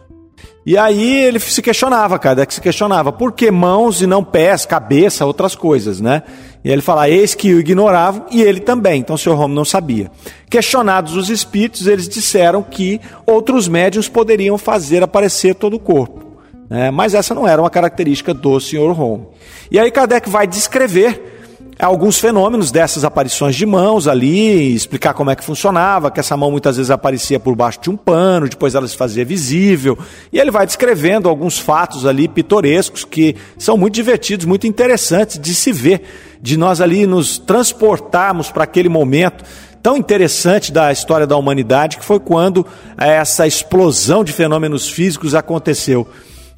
E 0.65 0.77
aí 0.77 1.23
ele 1.23 1.39
se 1.39 1.61
questionava, 1.61 2.19
cara, 2.19 2.45
que 2.45 2.53
se 2.53 2.61
questionava, 2.61 3.11
por 3.11 3.31
que 3.31 3.49
mãos 3.49 4.01
e 4.01 4.07
não 4.07 4.23
pés, 4.23 4.65
cabeça, 4.65 5.25
outras 5.25 5.55
coisas, 5.55 5.99
né? 5.99 6.21
E 6.63 6.69
ele 6.69 6.81
fala, 6.81 7.09
eis 7.09 7.33
que 7.33 7.53
o 7.53 7.59
ignoravam 7.59 8.25
e 8.31 8.41
ele 8.41 8.59
também. 8.59 8.99
Então 8.99 9.15
o 9.15 9.19
Sr. 9.19 9.39
Home 9.39 9.55
não 9.55 9.63
sabia. 9.63 10.11
Questionados 10.49 11.15
os 11.15 11.29
espíritos, 11.29 11.87
eles 11.87 12.07
disseram 12.07 12.61
que 12.61 12.99
outros 13.25 13.67
médiums 13.67 14.09
poderiam 14.09 14.57
fazer 14.57 15.01
aparecer 15.01 15.55
todo 15.55 15.75
o 15.75 15.79
corpo. 15.79 16.29
Né? 16.69 16.91
Mas 16.91 17.13
essa 17.13 17.33
não 17.33 17.47
era 17.47 17.61
uma 17.61 17.69
característica 17.69 18.33
do 18.33 18.59
Sr. 18.59 18.99
Home. 18.99 19.27
E 19.71 19.79
aí 19.79 19.89
Kardec 19.89 20.29
vai 20.29 20.45
descrever 20.45 21.37
alguns 21.79 22.19
fenômenos 22.19 22.71
dessas 22.71 23.05
aparições 23.05 23.55
de 23.55 23.65
mãos 23.65 24.05
ali, 24.05 24.75
explicar 24.75 25.13
como 25.13 25.31
é 25.31 25.35
que 25.35 25.43
funcionava, 25.43 26.11
que 26.11 26.19
essa 26.19 26.35
mão 26.35 26.51
muitas 26.51 26.75
vezes 26.75 26.91
aparecia 26.91 27.39
por 27.39 27.55
baixo 27.55 27.79
de 27.81 27.89
um 27.89 27.95
pano, 27.95 28.49
depois 28.49 28.75
ela 28.75 28.85
se 28.85 28.97
fazia 28.97 29.23
visível. 29.23 29.97
E 30.31 30.39
ele 30.39 30.51
vai 30.51 30.65
descrevendo 30.65 31.29
alguns 31.29 31.57
fatos 31.57 32.05
ali 32.05 32.27
pitorescos 32.27 33.05
que 33.05 33.35
são 33.57 33.77
muito 33.77 33.93
divertidos, 33.93 34.45
muito 34.45 34.67
interessantes 34.67 35.39
de 35.39 35.55
se 35.55 35.71
ver, 35.71 36.03
de 36.41 36.57
nós 36.57 36.81
ali 36.81 37.05
nos 37.05 37.37
transportarmos 37.37 38.51
para 38.51 38.63
aquele 38.63 38.89
momento 38.89 39.43
tão 39.81 39.95
interessante 39.95 40.71
da 40.71 40.91
história 40.91 41.25
da 41.25 41.37
humanidade, 41.37 41.97
que 41.97 42.05
foi 42.05 42.19
quando 42.19 42.65
essa 42.97 43.47
explosão 43.47 44.23
de 44.23 44.33
fenômenos 44.33 44.89
físicos 44.89 45.33
aconteceu. 45.33 46.07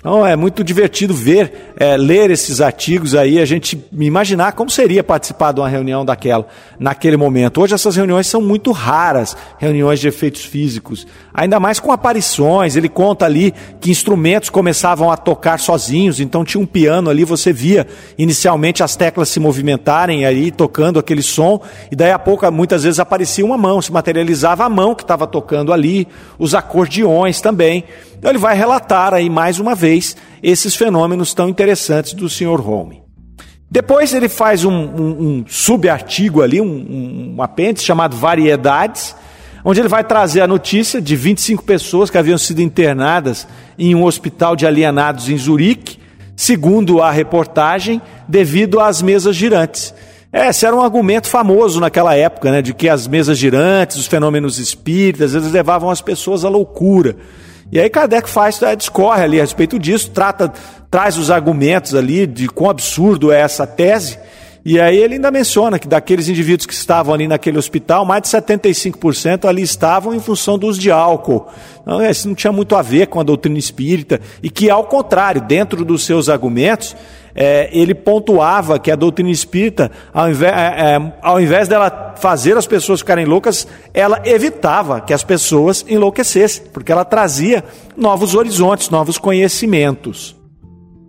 Então 0.02 0.26
é 0.26 0.36
muito 0.36 0.64
divertido 0.64 1.14
ver, 1.14 1.74
é, 1.78 1.96
ler 1.96 2.32
esses 2.32 2.60
artigos 2.60 3.14
aí, 3.14 3.40
a 3.40 3.46
gente 3.46 3.80
imaginar 3.94 4.54
como 4.54 4.68
seria 4.68 5.04
participar 5.04 5.52
de 5.52 5.60
uma 5.60 5.70
reunião 5.70 6.04
daquela, 6.04 6.48
naquele 6.80 7.16
momento. 7.16 7.62
Hoje 7.62 7.76
essas 7.76 7.96
reuniões 7.96 8.26
são 8.26 8.42
muito 8.42 8.72
raras, 8.72 9.38
reuniões 9.60 10.00
de 10.00 10.08
efeitos 10.08 10.44
físicos, 10.44 11.06
ainda 11.32 11.60
mais 11.60 11.80
com 11.80 11.92
aparições. 11.92 12.76
Ele 12.76 12.90
conta 12.90 13.26
ali 13.26 13.54
que 13.80 13.92
instrumentos 13.92 14.50
começavam 14.50 15.12
a 15.12 15.16
tocar 15.16 15.60
sozinhos, 15.60 16.20
então 16.20 16.44
tinha 16.44 16.60
um 16.60 16.66
piano 16.66 17.08
ali, 17.08 17.24
você 17.24 17.54
via 17.54 17.86
inicialmente 18.18 18.82
as 18.82 18.96
teclas 18.96 19.30
se 19.30 19.40
movimentarem 19.40 20.26
aí, 20.26 20.50
tocando 20.50 20.98
aquele 20.98 21.22
som, 21.22 21.62
e 21.92 21.96
daí 21.96 22.12
a 22.12 22.18
pouco 22.18 22.52
muitas 22.52 22.82
vezes 22.82 23.00
aparecia 23.00 23.46
uma 23.46 23.56
mão, 23.58 23.80
se 23.80 23.92
materializava 23.92 24.66
a 24.66 24.70
mão 24.70 24.96
que 24.96 25.04
estava 25.04 25.28
tocando 25.28 25.72
ali, 25.72 26.08
os 26.40 26.56
acordeões 26.56 27.40
também. 27.40 27.84
Então 28.18 28.32
ele 28.32 28.38
vai 28.38 28.56
relatar 28.56 29.14
aí 29.16 29.30
mais 29.30 29.60
uma 29.60 29.74
vez 29.74 29.91
esses 30.42 30.76
fenômenos 30.76 31.34
tão 31.34 31.50
interessantes 31.50 32.14
do 32.14 32.30
Sr. 32.30 32.68
Home. 32.68 33.02
Depois 33.70 34.14
ele 34.14 34.28
faz 34.28 34.66
um, 34.66 34.72
um, 34.72 35.10
um 35.22 35.46
subartigo 35.48 36.42
ali, 36.42 36.60
um, 36.60 37.36
um 37.38 37.42
apêndice 37.42 37.86
chamado 37.86 38.18
Variedades, 38.18 39.16
onde 39.64 39.80
ele 39.80 39.88
vai 39.88 40.04
trazer 40.04 40.42
a 40.42 40.48
notícia 40.48 41.02
de 41.02 41.16
25 41.16 41.64
pessoas 41.64 42.10
que 42.10 42.18
haviam 42.18 42.38
sido 42.38 42.62
internadas 42.62 43.48
em 43.80 43.96
um 43.96 44.04
hospital 44.04 44.56
de 44.56 44.68
alienados 44.68 45.30
em 45.30 45.38
Zurique, 45.38 46.00
segundo 46.36 47.02
a 47.02 47.12
reportagem, 47.12 48.02
devido 48.28 48.80
às 48.80 49.02
mesas 49.02 49.36
girantes. 49.36 49.94
Esse 50.34 50.66
era 50.66 50.76
um 50.76 50.82
argumento 50.82 51.28
famoso 51.28 51.80
naquela 51.80 52.16
época, 52.16 52.52
né, 52.52 52.62
de 52.62 52.74
que 52.74 52.88
as 52.90 53.06
mesas 53.06 53.38
girantes, 53.38 53.98
os 53.98 54.08
fenômenos 54.08 54.60
espíritas, 54.60 55.36
eles 55.36 55.52
levavam 55.52 55.90
as 55.90 56.02
pessoas 56.02 56.44
à 56.44 56.50
loucura. 56.50 57.16
E 57.72 57.80
aí 57.80 57.90
Kardec 57.90 58.30
faz, 58.30 58.62
é, 58.62 58.76
discorre 58.76 59.24
ali 59.24 59.40
a 59.40 59.44
respeito 59.44 59.80
disso, 59.80 60.12
trata, 60.12 60.52
traz 60.90 61.18
os 61.18 61.32
argumentos 61.32 61.96
ali 61.96 62.28
de 62.28 62.50
quão 62.50 62.70
absurdo 62.70 63.32
é 63.32 63.40
essa 63.40 63.66
tese. 63.66 64.20
E 64.64 64.80
aí 64.80 64.98
ele 64.98 65.16
ainda 65.16 65.32
menciona 65.32 65.80
que 65.80 65.88
daqueles 65.88 66.30
indivíduos 66.30 66.68
que 66.68 66.74
estavam 66.74 67.14
ali 67.14 67.28
naquele 67.28 67.58
hospital, 67.58 68.06
mais 68.06 68.22
de 68.22 68.30
75% 68.30 69.46
ali 69.46 69.64
estavam 69.64 70.14
em 70.14 70.20
função 70.20 70.58
do 70.58 70.68
uso 70.68 70.80
de 70.80 70.92
álcool. 70.92 71.48
Então, 71.82 72.04
isso 72.04 72.28
não 72.28 72.36
tinha 72.36 72.54
muito 72.54 72.76
a 72.76 72.82
ver 72.84 73.08
com 73.08 73.20
a 73.20 73.24
doutrina 73.24 73.58
espírita. 73.58 74.22
E 74.44 74.52
que, 74.52 74.70
ao 74.70 74.84
contrário, 74.84 75.42
dentro 75.42 75.84
dos 75.84 76.06
seus 76.06 76.30
argumentos, 76.30 76.96
é, 77.34 77.70
ele 77.72 77.96
pontuava 77.96 78.78
que 78.78 78.92
a 78.92 78.96
doutrina 78.96 79.32
espírita, 79.32 79.92
ao 80.14 80.30
invés, 80.30 80.54
é, 80.54 80.96
é, 80.96 81.14
ao 81.24 81.42
invés 81.42 81.68
dela 81.68 82.14
fazer 82.18 82.56
as 82.56 82.68
pessoas 82.68 83.00
ficarem 83.00 83.26
loucas, 83.26 83.68
ela 83.96 84.22
evitava 84.26 85.02
que 85.02 85.14
as 85.14 85.24
pessoas 85.24 85.84
enlouquecessem, 85.90 86.66
porque 86.72 86.92
ela 86.92 87.04
trazia 87.04 87.64
novos 87.98 88.36
horizontes, 88.36 88.92
novos 88.92 89.18
conhecimentos. 89.18 90.36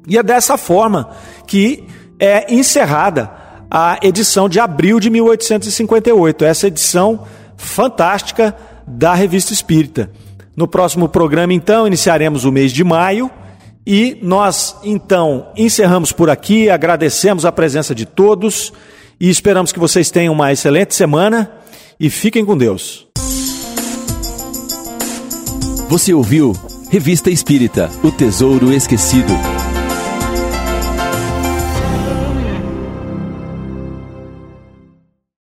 E 0.09 0.17
é 0.17 0.23
dessa 0.23 0.57
forma 0.57 1.11
que 1.47 1.85
é 2.19 2.53
encerrada 2.55 3.42
a 3.75 3.99
edição 4.03 4.51
de 4.51 4.61
abril 4.61 5.01
de 5.01 5.09
1858, 5.09 6.45
essa 6.45 6.67
edição 6.67 7.25
fantástica 7.57 8.55
da 8.87 9.15
Revista 9.15 9.55
Espírita. 9.55 10.11
No 10.55 10.69
próximo 10.69 11.09
programa, 11.09 11.55
então, 11.55 11.87
iniciaremos 11.87 12.45
o 12.45 12.53
mês 12.53 12.71
de 12.71 12.85
maio 12.85 13.31
e 13.87 14.19
nós, 14.21 14.77
então, 14.85 15.47
encerramos 15.57 16.13
por 16.13 16.29
aqui, 16.29 16.69
agradecemos 16.69 17.47
a 17.47 17.51
presença 17.51 17.95
de 17.95 18.05
todos 18.05 18.75
e 19.19 19.31
esperamos 19.31 19.73
que 19.73 19.79
vocês 19.79 20.11
tenham 20.11 20.35
uma 20.35 20.53
excelente 20.53 20.95
semana 20.95 21.51
e 21.99 22.11
fiquem 22.11 22.45
com 22.45 22.59
Deus. 22.59 23.07
Você 25.89 26.13
ouviu 26.13 26.55
Revista 26.91 27.31
Espírita 27.31 27.91
O 28.05 28.11
Tesouro 28.11 28.71
Esquecido. 28.71 29.33